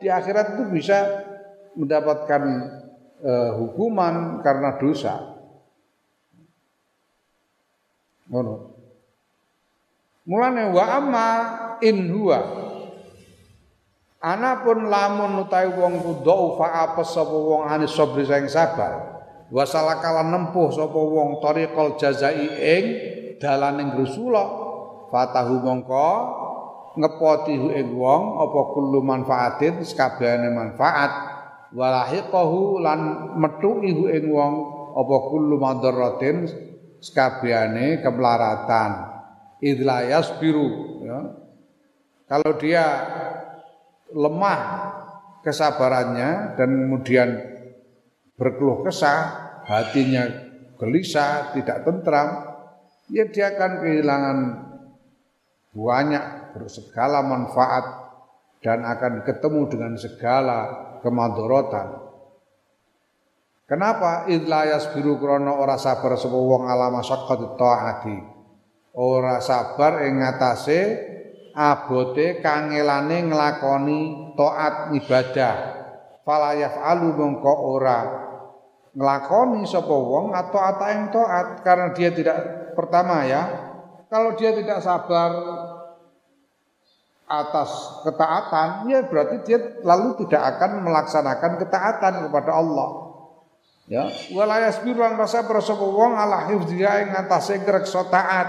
[0.02, 0.98] di akhirat itu bisa
[1.78, 2.42] mendapatkan
[3.22, 5.14] uh, hukuman karena dosa.
[8.26, 8.74] Ngono.
[10.26, 11.28] Mulane wa amma
[11.80, 12.68] in huwa
[14.18, 19.17] Anapun lamun utawi wong ku dhaufa apes sapa wong anis sabri sing sabar
[19.48, 22.84] wasalakala nempuh sapa wong tariqal jazai ing
[23.40, 24.48] dalaning Rasulullah
[25.08, 26.10] fatahu mongko
[26.98, 31.12] ngepoti ing wong apa kullu manfaatin sakabehane manfaat
[31.72, 33.00] walahiqahu lan
[33.38, 34.52] metu ihu ing wong
[34.98, 36.48] apa kullu madaratin
[36.98, 38.90] sakabehane kemelaratan
[39.62, 41.18] idlayas biru ya.
[42.28, 42.84] Kalau dia
[44.12, 44.60] lemah
[45.40, 47.28] kesabarannya dan kemudian
[48.38, 49.20] berkeluh kesah,
[49.66, 50.24] hatinya
[50.78, 52.28] gelisah, tidak tentram,
[53.10, 54.38] ya dia akan kehilangan
[55.74, 56.24] banyak
[56.70, 57.84] segala manfaat
[58.62, 60.58] dan akan ketemu dengan segala
[61.02, 62.08] kemadorotan.
[63.68, 68.18] Kenapa idlayas biru krono ora sabar sapa wong alama syaqqat taati.
[68.96, 70.80] Ora sabar ngatasé
[71.52, 75.56] abote kangelane nglakoni taat ibadah.
[76.24, 78.27] Fala yaf'alu mongko ora
[78.98, 82.36] ngelakoni sapa wong atau ata yang taat karena dia tidak
[82.74, 83.42] pertama ya.
[84.10, 85.30] Kalau dia tidak sabar
[87.28, 92.88] atas ketaatan ya berarti dia lalu tidak akan melaksanakan ketaatan kepada Allah.
[93.86, 94.10] Ya.
[94.34, 98.48] Walayas biruan rasa sapa wong ala hifdziha ing ngatasé ngreksa taat.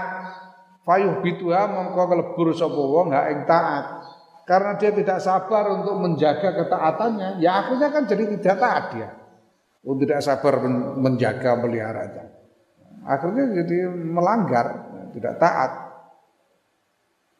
[0.82, 4.02] Fayuh bituha mongko kelebur sapa wong ha ing taat.
[4.48, 9.19] Karena dia tidak sabar untuk menjaga ketaatannya ya akhirnya kan jadi tidak taat dia
[9.80, 10.60] Oh tidak sabar
[11.00, 12.28] menjaga meliharanya.
[13.08, 14.66] Akhirnya jadi melanggar,
[15.16, 15.72] tidak taat.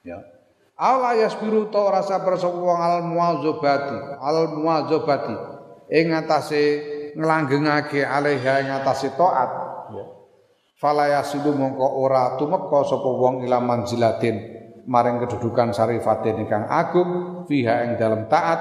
[0.00, 0.16] Ya.
[0.80, 5.36] Allah yasbiru ta rasa wong al muwazabati, al muwazabati
[5.92, 6.62] ing ngatasé
[7.20, 9.50] nglanggengake alaiha ing taat.
[9.92, 10.04] Ya.
[10.80, 18.00] Fala mongko ora tumeka sapa wong ila manzilatin maring kedudukan sarifatin ingkang agung fiha ing
[18.00, 18.60] dalam taat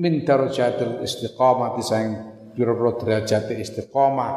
[0.00, 4.32] min darajatil istiqamati saing pira-pira derajat istiqomah.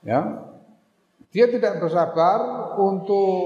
[0.00, 0.20] Ya.
[1.28, 3.36] Dia tidak bersabar untuk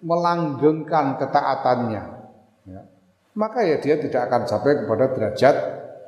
[0.00, 2.04] melanggengkan ketaatannya.
[2.64, 2.82] Ya.
[3.36, 5.56] Maka ya dia tidak akan sampai kepada derajat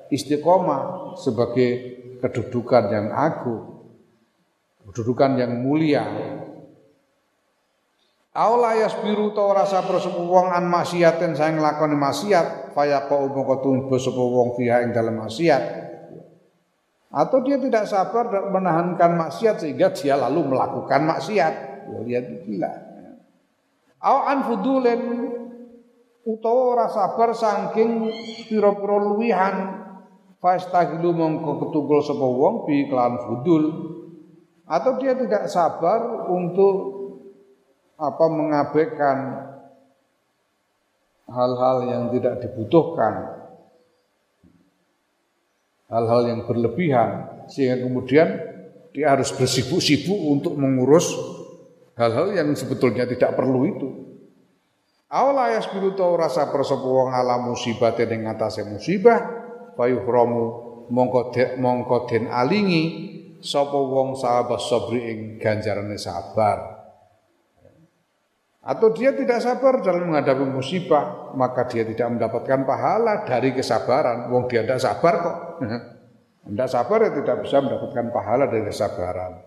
[0.09, 1.71] istiqomah sebagai
[2.25, 3.93] kedudukan yang agung,
[4.89, 6.05] kedudukan yang mulia.
[8.35, 13.63] Aula yasbiru ta ora sabar sapa wong an maksiaten saing nglakoni maksiat faya kau mongko
[13.63, 15.63] tumbuh sapa wong fiha ing dalam maksiat.
[17.15, 21.55] Atau dia tidak sabar dan menahankan maksiat sehingga dia lalu melakukan maksiat.
[21.87, 22.73] Ya lihat gila.
[24.03, 25.01] Au an fudulen
[26.27, 28.11] utawa ora sabar saking
[28.51, 29.57] pira-pira luwihan
[30.43, 33.65] fastagilu mongko ketunggul sapa wong bi klan fudul
[34.65, 36.77] atau dia tidak sabar untuk
[38.01, 39.17] apa mengabaikan
[41.29, 43.15] hal-hal yang tidak dibutuhkan,
[45.89, 48.29] hal-hal yang berlebihan, sehingga kemudian
[48.95, 51.11] dia harus bersibuk-sibuk untuk mengurus
[51.99, 53.89] hal-hal yang sebetulnya tidak perlu itu.
[55.15, 59.23] Awala yasbiru tau rasa persopo wong ala musibah ing ngatasé musibah
[59.79, 60.43] fayuhramu
[60.91, 62.83] mongko mongko den alingi
[63.39, 66.74] sapa wong sahabat sabri ing ganjarane sabar.
[68.65, 74.33] Atau dia tidak sabar dalam menghadapi musibah, maka dia tidak mendapatkan pahala dari kesabaran.
[74.33, 75.37] Wong dia tidak sabar kok.
[76.45, 79.41] Tidak sabar ya tidak bisa mendapatkan pahala dari kesabaran.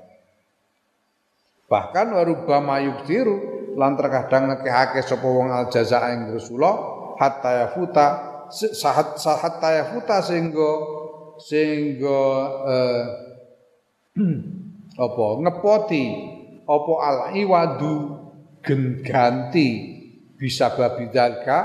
[1.70, 3.36] Bahkan warubama yuktiru
[3.78, 6.76] lan terkadang ngekehake sapa wong al jaza ing Rasulullah
[7.22, 8.08] hatta yafuta
[8.50, 10.70] sahat sahat yafuta sehingga
[11.38, 12.22] sehingga
[12.66, 13.04] eh,
[15.06, 16.06] apa ngepoti
[16.66, 17.96] apa al iwadu
[19.04, 19.70] ganti
[20.38, 21.60] bisa babi dalka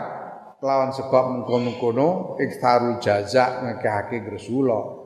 [0.63, 5.03] lawan sebab mengkono-kono ikhtarul jaza ngekehake Rasulullah.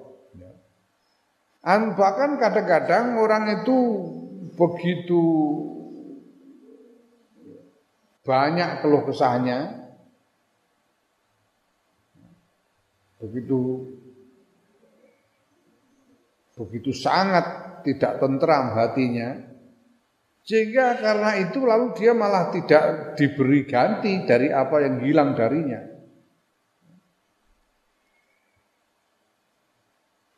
[1.67, 3.79] An bahkan kadang-kadang orang itu
[4.55, 5.25] begitu
[8.23, 9.87] banyak keluh kesahnya
[13.23, 13.87] begitu
[16.59, 17.45] begitu sangat
[17.87, 19.46] tidak tentram hatinya
[20.47, 25.83] sehingga karena itu lalu dia malah tidak diberi ganti dari apa yang hilang darinya.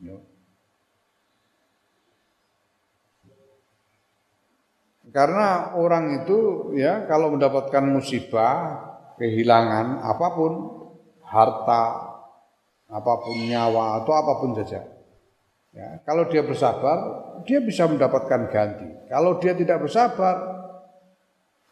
[0.01, 0.17] Ya.
[5.13, 8.81] Karena orang itu ya kalau mendapatkan musibah,
[9.21, 10.53] kehilangan apa pun,
[11.21, 11.85] harta,
[12.89, 14.98] apa pun nyawa atau apa pun saja
[15.69, 16.97] Ya, kalau dia bersabar,
[17.45, 18.89] dia bisa mendapatkan ganti.
[19.05, 20.35] Kalau dia tidak bersabar,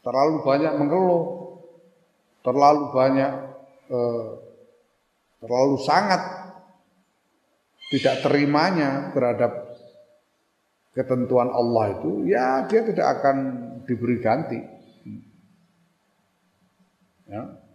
[0.06, 1.26] terlalu banyak mengeluh,
[2.46, 3.32] terlalu banyak,
[3.90, 4.28] eh,
[5.42, 6.22] terlalu sangat
[7.90, 9.52] tidak terimanya terhadap
[10.94, 13.38] ketentuan Allah itu, ya dia tidak akan
[13.86, 14.60] diberi ganti.
[17.28, 17.67] Ya.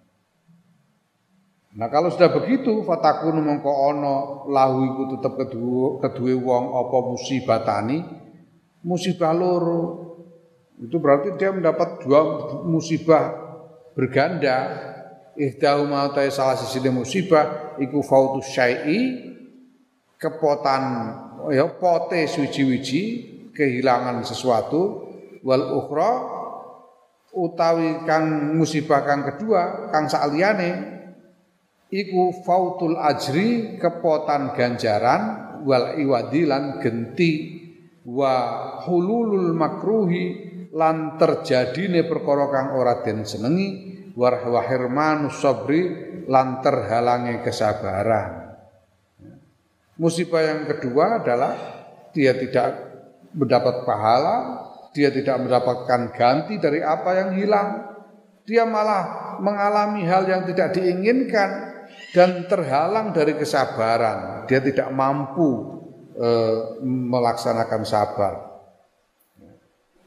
[1.72, 4.16] Nah kalau sudah begitu fatakun mongko ono
[4.52, 5.32] lahu iku tetep
[6.04, 8.04] kedua wong apa musibah tani?
[8.84, 10.12] Musibah loro.
[10.76, 12.20] Itu berarti dia mendapat dua
[12.68, 13.32] musibah
[13.96, 14.90] berganda.
[15.32, 19.32] Ihdahuma ta salah sisi musibah iku fautu syai'i
[20.20, 21.08] kepotan
[21.56, 23.02] ya pote suci-wici
[23.56, 25.08] kehilangan sesuatu.
[25.40, 26.12] Wal ukhra
[27.32, 30.91] utawi kang musibah kang kedua kang saliyane
[31.92, 35.22] iku fautul ajri kepotan ganjaran
[35.62, 37.60] wal iwadilan genti.
[38.02, 38.34] Wa
[38.82, 43.92] hululul makruhi lan terjadine perkara kang ora den senengi.
[44.16, 44.32] Wa
[44.66, 45.82] hirmanus sabri
[46.26, 48.58] lan terhalangi kesabaran.
[50.00, 51.54] Musibah yang kedua adalah
[52.10, 52.90] dia tidak
[53.32, 54.36] mendapat pahala
[54.92, 57.68] dia tidak mendapatkan ganti dari apa yang hilang.
[58.44, 61.71] Dia malah mengalami hal yang tidak diinginkan
[62.12, 64.44] dan terhalang dari kesabaran.
[64.44, 65.80] Dia tidak mampu
[66.12, 66.28] e,
[66.84, 68.34] melaksanakan sabar.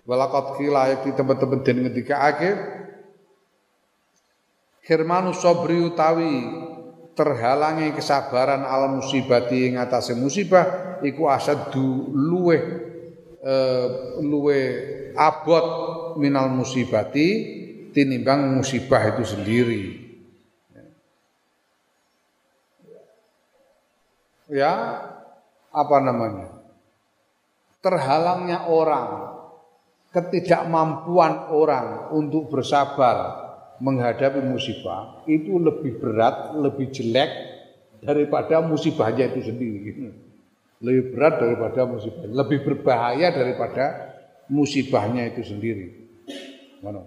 [0.06, 2.56] Walakot kila di teman-teman dan ketika akhir
[4.86, 6.46] Hirmanu sobri utawi
[7.18, 12.58] terhalangi kesabaran al musibati ing atase musibah iku asadu luwe
[13.42, 13.56] e,
[14.22, 14.60] luwe
[15.18, 15.66] abot
[16.22, 17.28] minal musibati
[17.98, 20.05] tinimbang musibah itu sendiri.
[24.50, 24.74] Ya
[25.76, 26.56] apa namanya
[27.86, 29.36] terhalangnya orang
[30.10, 33.46] ketidakmampuan orang untuk bersabar
[33.84, 37.32] menghadapi musibah itu lebih berat, lebih jelek
[38.00, 39.92] daripada musibahnya itu sendiri.
[40.80, 44.16] Lebih berat daripada musibah, lebih berbahaya daripada
[44.48, 45.88] musibahnya itu sendiri.
[46.80, 47.04] Mana?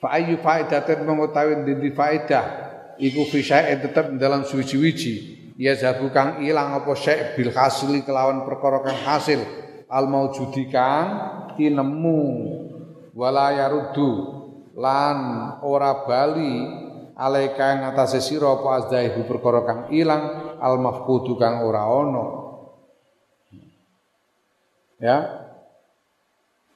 [0.00, 6.74] Fa ayyu faidatin mengetahui di faidah iku fi tetep dalam suci-wiji ya zabu kang ilang
[6.76, 9.40] apa syai bil hasili kelawan perkara kang hasil.
[9.92, 11.08] Al maujudi kang
[11.56, 12.20] tinemu.
[13.12, 14.40] Wala yaruddu.
[14.72, 15.18] Lan
[15.60, 16.64] ora bali
[17.12, 22.26] alaika ing atase sira apa azdaihu perkara kang ilang al mafqudu kang ora ana.
[24.96, 25.18] Ya.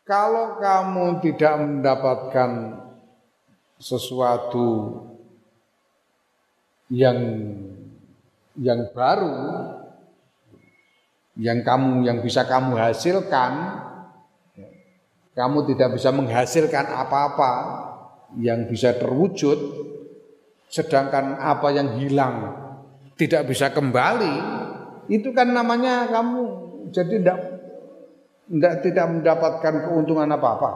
[0.07, 2.51] Kalau kamu tidak mendapatkan
[3.83, 5.03] sesuatu
[6.93, 7.19] yang
[8.57, 9.37] yang baru
[11.37, 13.53] yang kamu yang bisa kamu hasilkan
[15.37, 17.53] kamu tidak bisa menghasilkan apa-apa
[18.41, 19.59] yang bisa terwujud
[20.73, 22.67] sedangkan apa yang hilang
[23.17, 24.67] tidak bisa kembali
[25.09, 26.45] itu kan namanya kamu.
[26.91, 27.39] Jadi tidak
[28.85, 30.71] tidak mendapatkan keuntungan apa-apa.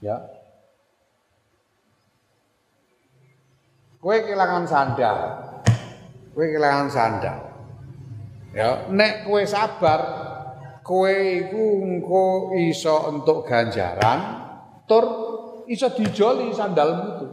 [0.00, 0.39] Ya
[4.00, 5.16] Kue kehilangan sandal.
[6.32, 7.38] Kue kehilangan sandal.
[8.56, 10.00] Ya, nek kue sabar,
[10.80, 14.40] kue iku iso untuk ganjaran,
[14.88, 15.04] tur
[15.68, 17.26] iso dijoli sandalmu itu.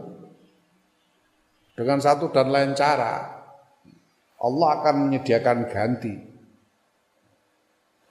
[1.72, 3.16] Dengan satu dan lain cara,
[4.38, 6.14] Allah akan menyediakan ganti.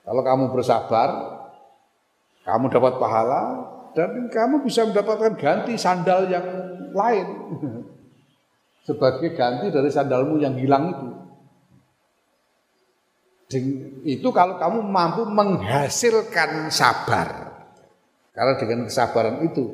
[0.02, 1.08] Kalau kamu bersabar,
[2.42, 3.42] kamu dapat pahala
[3.94, 6.48] dan kamu bisa mendapatkan ganti sandal yang
[6.90, 7.26] lain.
[8.88, 11.08] sebagai ganti dari sandalmu yang hilang itu.
[14.08, 17.52] Itu kalau kamu mampu menghasilkan sabar.
[18.32, 19.68] Karena dengan kesabaran itu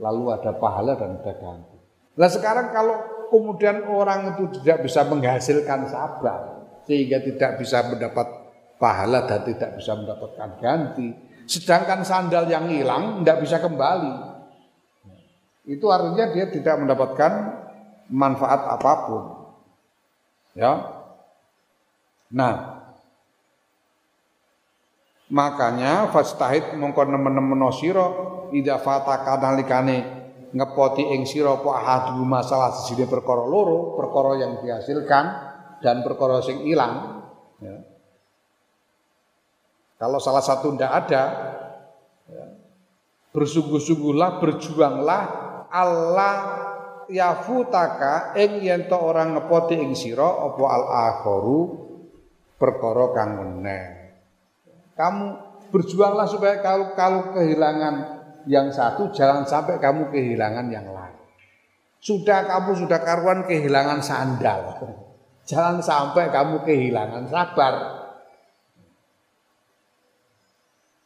[0.00, 1.76] lalu ada pahala dan ada ganti.
[2.16, 2.96] Nah sekarang kalau
[3.28, 8.24] kemudian orang itu tidak bisa menghasilkan sabar sehingga tidak bisa mendapat
[8.80, 11.08] pahala dan tidak bisa mendapatkan ganti,
[11.44, 14.12] sedangkan sandal yang hilang tidak bisa kembali.
[15.66, 17.32] Itu artinya dia tidak mendapatkan
[18.10, 19.22] manfaat apa pun.
[20.56, 20.72] Ya.
[22.32, 22.54] Nah,
[25.30, 28.06] makanya fastahid mongko nemen-nemen sira
[28.50, 30.16] ida fataka nalikane
[30.54, 35.24] ngepoti ing sira apa ahadu masalah sesine perkara loro, perkara yang dihasilkan
[35.82, 37.22] dan perkara sing ilang.
[37.60, 37.76] Ya.
[39.96, 41.22] Kalau salah satu ndak ada,
[42.28, 42.44] ya,
[43.32, 45.22] bersungguh-sungguhlah, berjuanglah
[45.72, 46.34] Allah
[47.10, 51.60] yafutaka ing yen to ora ngepoti ing sira apa al akharu
[52.56, 53.84] perkara kang meneh.
[54.96, 55.26] Kamu
[55.70, 57.94] berjuanglah supaya kalau kalau kehilangan
[58.48, 61.16] yang satu jangan sampai kamu kehilangan yang lain.
[62.00, 64.60] Sudah kamu sudah karuan kehilangan sandal.
[65.46, 67.74] Jangan sampai kamu kehilangan sabar.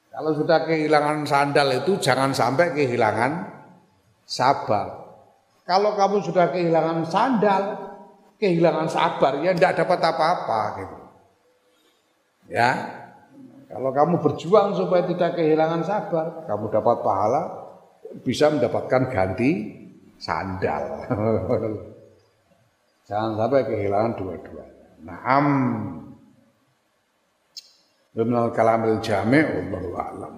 [0.08, 3.32] Kalau sudah kehilangan sandal itu jangan sampai kehilangan
[4.24, 4.99] sabar.
[5.70, 7.62] Kalau kamu sudah kehilangan sandal,
[8.42, 10.96] kehilangan sabar, ya tidak dapat apa-apa gitu.
[12.50, 12.70] Ya,
[13.70, 17.42] kalau kamu berjuang supaya tidak kehilangan sabar, kamu dapat pahala,
[18.26, 19.50] bisa mendapatkan ganti
[20.18, 21.06] sandal.
[23.06, 24.86] Jangan sampai kehilangan dua-duanya.
[25.06, 25.46] Naam.
[28.18, 30.34] Ibnul kalamil a'lam.